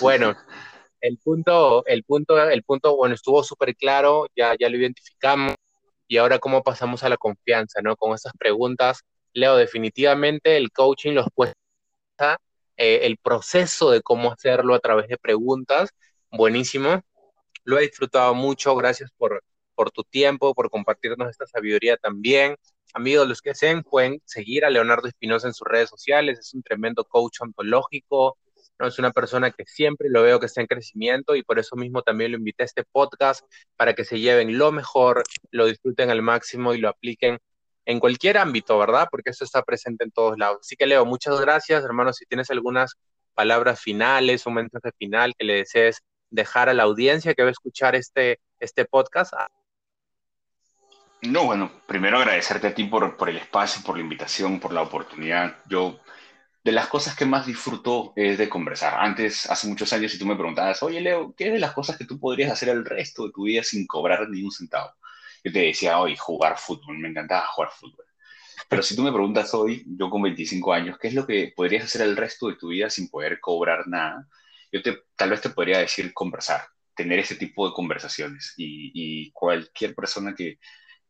Bueno, 0.00 0.36
el 1.00 1.18
punto, 1.18 1.84
el 1.86 2.04
punto, 2.04 2.40
el 2.48 2.62
punto, 2.62 2.96
bueno, 2.96 3.14
estuvo 3.14 3.42
súper 3.44 3.76
claro, 3.76 4.26
ya, 4.34 4.54
ya 4.58 4.68
lo 4.68 4.76
identificamos 4.76 5.54
y 6.08 6.18
ahora 6.18 6.38
cómo 6.38 6.62
pasamos 6.62 7.02
a 7.02 7.08
la 7.08 7.16
confianza, 7.16 7.80
¿no? 7.82 7.96
Con 7.96 8.14
esas 8.14 8.32
preguntas, 8.38 9.02
Leo, 9.32 9.56
definitivamente 9.56 10.56
el 10.56 10.70
coaching 10.72 11.12
los 11.12 11.26
puede 11.34 11.52
eh, 12.76 13.00
el 13.06 13.18
proceso 13.18 13.90
de 13.90 14.02
cómo 14.02 14.32
hacerlo 14.32 14.74
a 14.74 14.80
través 14.80 15.08
de 15.08 15.18
preguntas, 15.18 15.90
buenísimo. 16.30 17.02
Lo 17.64 17.78
he 17.78 17.82
disfrutado 17.82 18.34
mucho, 18.34 18.74
gracias 18.76 19.10
por, 19.16 19.42
por 19.74 19.90
tu 19.90 20.04
tiempo, 20.04 20.54
por 20.54 20.70
compartirnos 20.70 21.30
esta 21.30 21.46
sabiduría 21.46 21.96
también. 21.96 22.56
Amigos, 22.94 23.28
los 23.28 23.42
que 23.42 23.54
sean, 23.54 23.82
pueden 23.82 24.20
seguir 24.24 24.64
a 24.64 24.70
Leonardo 24.70 25.08
Espinosa 25.08 25.48
en 25.48 25.54
sus 25.54 25.66
redes 25.68 25.90
sociales, 25.90 26.38
es 26.38 26.54
un 26.54 26.62
tremendo 26.62 27.04
coach 27.04 27.40
ontológico, 27.40 28.38
¿no? 28.78 28.86
Es 28.86 28.98
una 28.98 29.12
persona 29.12 29.50
que 29.50 29.64
siempre 29.66 30.08
lo 30.10 30.22
veo 30.22 30.40
que 30.40 30.46
está 30.46 30.60
en 30.60 30.66
crecimiento 30.66 31.34
y 31.34 31.42
por 31.42 31.58
eso 31.58 31.76
mismo 31.76 32.02
también 32.02 32.32
lo 32.32 32.38
invité 32.38 32.62
a 32.62 32.66
este 32.66 32.84
podcast 32.84 33.44
para 33.76 33.94
que 33.94 34.04
se 34.04 34.20
lleven 34.20 34.58
lo 34.58 34.72
mejor, 34.72 35.24
lo 35.50 35.66
disfruten 35.66 36.10
al 36.10 36.22
máximo 36.22 36.74
y 36.74 36.78
lo 36.78 36.88
apliquen 36.88 37.38
en 37.86 38.00
cualquier 38.00 38.36
ámbito, 38.36 38.78
¿verdad? 38.78 39.08
Porque 39.10 39.30
eso 39.30 39.44
está 39.44 39.62
presente 39.62 40.04
en 40.04 40.10
todos 40.10 40.36
lados. 40.36 40.58
Así 40.60 40.76
que 40.76 40.86
Leo, 40.86 41.06
muchas 41.06 41.40
gracias, 41.40 41.84
hermano. 41.84 42.12
Si 42.12 42.26
tienes 42.26 42.50
algunas 42.50 42.96
palabras 43.34 43.80
finales, 43.80 44.44
un 44.46 44.54
mensaje 44.54 44.90
final 44.98 45.34
que 45.38 45.44
le 45.44 45.54
desees 45.54 46.02
dejar 46.30 46.68
a 46.68 46.74
la 46.74 46.82
audiencia 46.82 47.34
que 47.34 47.42
va 47.42 47.48
a 47.48 47.52
escuchar 47.52 47.94
este, 47.94 48.40
este 48.58 48.84
podcast. 48.84 49.32
No, 51.22 51.44
bueno, 51.44 51.70
primero 51.86 52.18
agradecerte 52.18 52.66
a 52.66 52.74
ti 52.74 52.84
por, 52.84 53.16
por 53.16 53.30
el 53.30 53.38
espacio, 53.38 53.82
por 53.84 53.96
la 53.96 54.02
invitación, 54.02 54.58
por 54.58 54.72
la 54.72 54.82
oportunidad. 54.82 55.56
Yo 55.68 56.00
de 56.64 56.72
las 56.72 56.88
cosas 56.88 57.14
que 57.14 57.24
más 57.24 57.46
disfruto 57.46 58.12
es 58.16 58.38
de 58.38 58.48
conversar. 58.48 58.94
Antes, 58.98 59.48
hace 59.48 59.68
muchos 59.68 59.92
años, 59.92 60.10
si 60.10 60.18
tú 60.18 60.26
me 60.26 60.34
preguntabas, 60.34 60.82
oye 60.82 61.00
Leo, 61.00 61.32
¿qué 61.36 61.46
es 61.46 61.52
de 61.52 61.60
las 61.60 61.72
cosas 61.72 61.96
que 61.96 62.04
tú 62.04 62.18
podrías 62.18 62.50
hacer 62.50 62.70
el 62.70 62.84
resto 62.84 63.26
de 63.26 63.32
tu 63.32 63.44
vida 63.44 63.62
sin 63.62 63.86
cobrar 63.86 64.28
ni 64.28 64.42
un 64.42 64.50
centavo? 64.50 64.90
Yo 65.46 65.52
te 65.52 65.60
decía, 65.60 66.00
hoy 66.00 66.16
jugar 66.16 66.58
fútbol, 66.58 66.98
me 66.98 67.08
encantaba 67.08 67.46
jugar 67.46 67.70
fútbol. 67.70 68.04
Pero 68.68 68.82
si 68.82 68.96
tú 68.96 69.04
me 69.04 69.12
preguntas 69.12 69.54
hoy, 69.54 69.84
yo 69.86 70.10
con 70.10 70.20
25 70.22 70.72
años, 70.72 70.98
¿qué 70.98 71.06
es 71.06 71.14
lo 71.14 71.24
que 71.24 71.52
podrías 71.54 71.84
hacer 71.84 72.02
el 72.02 72.16
resto 72.16 72.48
de 72.48 72.56
tu 72.56 72.70
vida 72.70 72.90
sin 72.90 73.08
poder 73.08 73.38
cobrar 73.38 73.86
nada? 73.86 74.26
Yo 74.72 74.82
te, 74.82 75.04
tal 75.14 75.30
vez 75.30 75.40
te 75.42 75.50
podría 75.50 75.78
decir 75.78 76.12
conversar, 76.12 76.62
tener 76.96 77.20
ese 77.20 77.36
tipo 77.36 77.68
de 77.68 77.74
conversaciones. 77.74 78.54
Y, 78.56 79.30
cualquier 79.30 79.94
persona 79.94 80.34
que, 80.34 80.58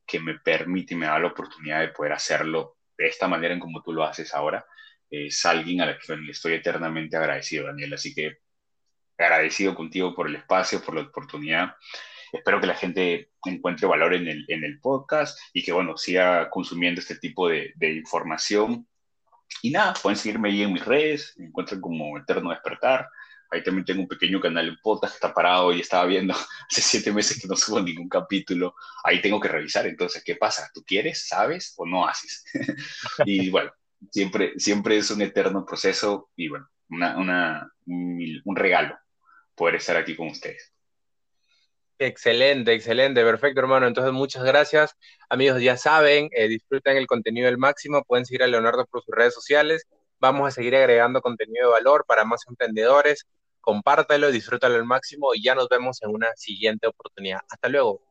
que 0.07 0.21
me 0.21 0.39
permite 0.39 0.93
y 0.93 0.99
me 0.99 1.07
da 1.07 1.19
la 1.19 1.29
oportunidad 1.29 1.81
de 1.81 1.89
poder 1.89 2.13
hacerlo 2.13 2.77
de 2.99 3.07
esta 3.07 3.29
manera 3.29 3.55
en 3.55 3.61
como 3.61 3.83
tú 3.83 3.95
lo 3.95 4.05
haces 4.05 4.35
ahora, 4.35 4.67
es 5.09 5.47
alguien 5.47 5.81
a 5.81 5.87
la 5.87 5.99
que 5.99 6.15
le 6.15 6.33
estoy 6.33 6.53
eternamente 6.53 7.17
agradecido, 7.17 7.69
Daniel. 7.69 7.95
Así 7.95 8.15
que 8.15 8.37
agradecido 9.17 9.75
contigo 9.75 10.15
por 10.15 10.27
el 10.29 10.37
espacio, 10.37 10.83
por 10.83 10.95
la 10.95 11.01
oportunidad. 11.01 11.75
Espero 12.37 12.61
que 12.61 12.67
la 12.67 12.75
gente 12.75 13.31
encuentre 13.45 13.87
valor 13.87 14.15
en 14.15 14.29
el, 14.29 14.45
en 14.49 14.65
el 14.65 14.81
podcast 14.81 15.39
y 15.53 15.63
que, 15.63 15.73
bueno, 15.73 15.97
siga 15.97 16.49
consumiendo 16.51 17.01
este 17.01 17.17
tipo 17.17 17.49
de, 17.49 17.73
de 17.77 17.95
información. 17.95 18.87
Y 19.63 19.71
nada, 19.71 19.95
pueden 20.03 20.17
seguirme 20.17 20.49
ahí 20.49 20.63
en 20.63 20.73
mis 20.73 20.85
redes, 20.85 21.35
me 21.37 21.47
encuentran 21.47 21.81
como 21.81 22.19
Eterno 22.19 22.51
Despertar. 22.51 23.09
Ahí 23.51 23.63
también 23.63 23.85
tengo 23.85 24.03
un 24.03 24.09
pequeño 24.09 24.41
canal 24.41 24.67
de 24.67 24.77
podcast 24.83 25.15
que 25.15 25.17
está 25.19 25.33
parado 25.33 25.73
y 25.73 25.81
estaba 25.81 26.05
viendo 26.07 26.35
hace 26.71 26.81
siete 26.81 27.13
meses 27.13 27.41
que 27.41 27.47
no 27.47 27.57
subo 27.57 27.81
ningún 27.81 28.09
capítulo. 28.09 28.75
Ahí 29.05 29.21
tengo 29.21 29.41
que 29.41 29.49
revisar. 29.49 29.87
Entonces, 29.87 30.23
¿qué 30.25 30.37
pasa? 30.37 30.69
¿Tú 30.75 30.83
quieres, 30.85 31.27
sabes 31.29 31.75
o 31.77 31.87
no 31.87 32.07
haces? 32.07 32.45
y 33.25 33.51
bueno, 33.51 33.71
siempre, 34.11 34.55
siempre 34.59 34.97
es 34.97 35.11
un 35.11 35.23
eterno 35.23 35.65
proceso 35.65 36.31
y 36.37 36.49
bueno, 36.49 36.69
una, 36.91 37.17
una, 37.19 37.73
un, 37.87 38.57
regalo 38.57 38.97
poder 39.55 39.77
estar 39.77 39.97
aquí 39.97 40.15
con 40.17 40.29
ustedes. 40.29 40.73
Excelente, 41.99 42.75
excelente, 42.75 43.23
perfecto 43.25 43.61
hermano. 43.61 43.87
Entonces 43.87 44.13
muchas 44.13 44.45
gracias. 44.45 44.95
Amigos, 45.31 45.63
ya 45.63 45.77
saben, 45.79 46.29
eh, 46.33 46.47
disfruten 46.49 46.97
el 46.97 47.07
contenido 47.07 47.49
al 47.49 47.57
máximo, 47.59 48.03
pueden 48.05 48.27
seguir 48.27 48.43
a 48.43 48.47
Leonardo 48.47 48.85
por 48.87 49.03
sus 49.03 49.15
redes 49.15 49.33
sociales. 49.35 49.85
Vamos 50.19 50.49
a 50.49 50.51
seguir 50.51 50.77
agregando 50.77 51.23
contenido 51.23 51.67
de 51.69 51.73
valor 51.73 52.05
para 52.07 52.25
más 52.25 52.43
emprendedores. 52.49 53.25
Compártalo, 53.61 54.31
disfrútalo 54.31 54.75
al 54.77 54.85
máximo 54.85 55.35
y 55.35 55.43
ya 55.43 55.55
nos 55.55 55.69
vemos 55.69 56.03
en 56.03 56.11
una 56.11 56.29
siguiente 56.37 56.87
oportunidad. 56.87 57.41
Hasta 57.49 57.69
luego. 57.69 58.06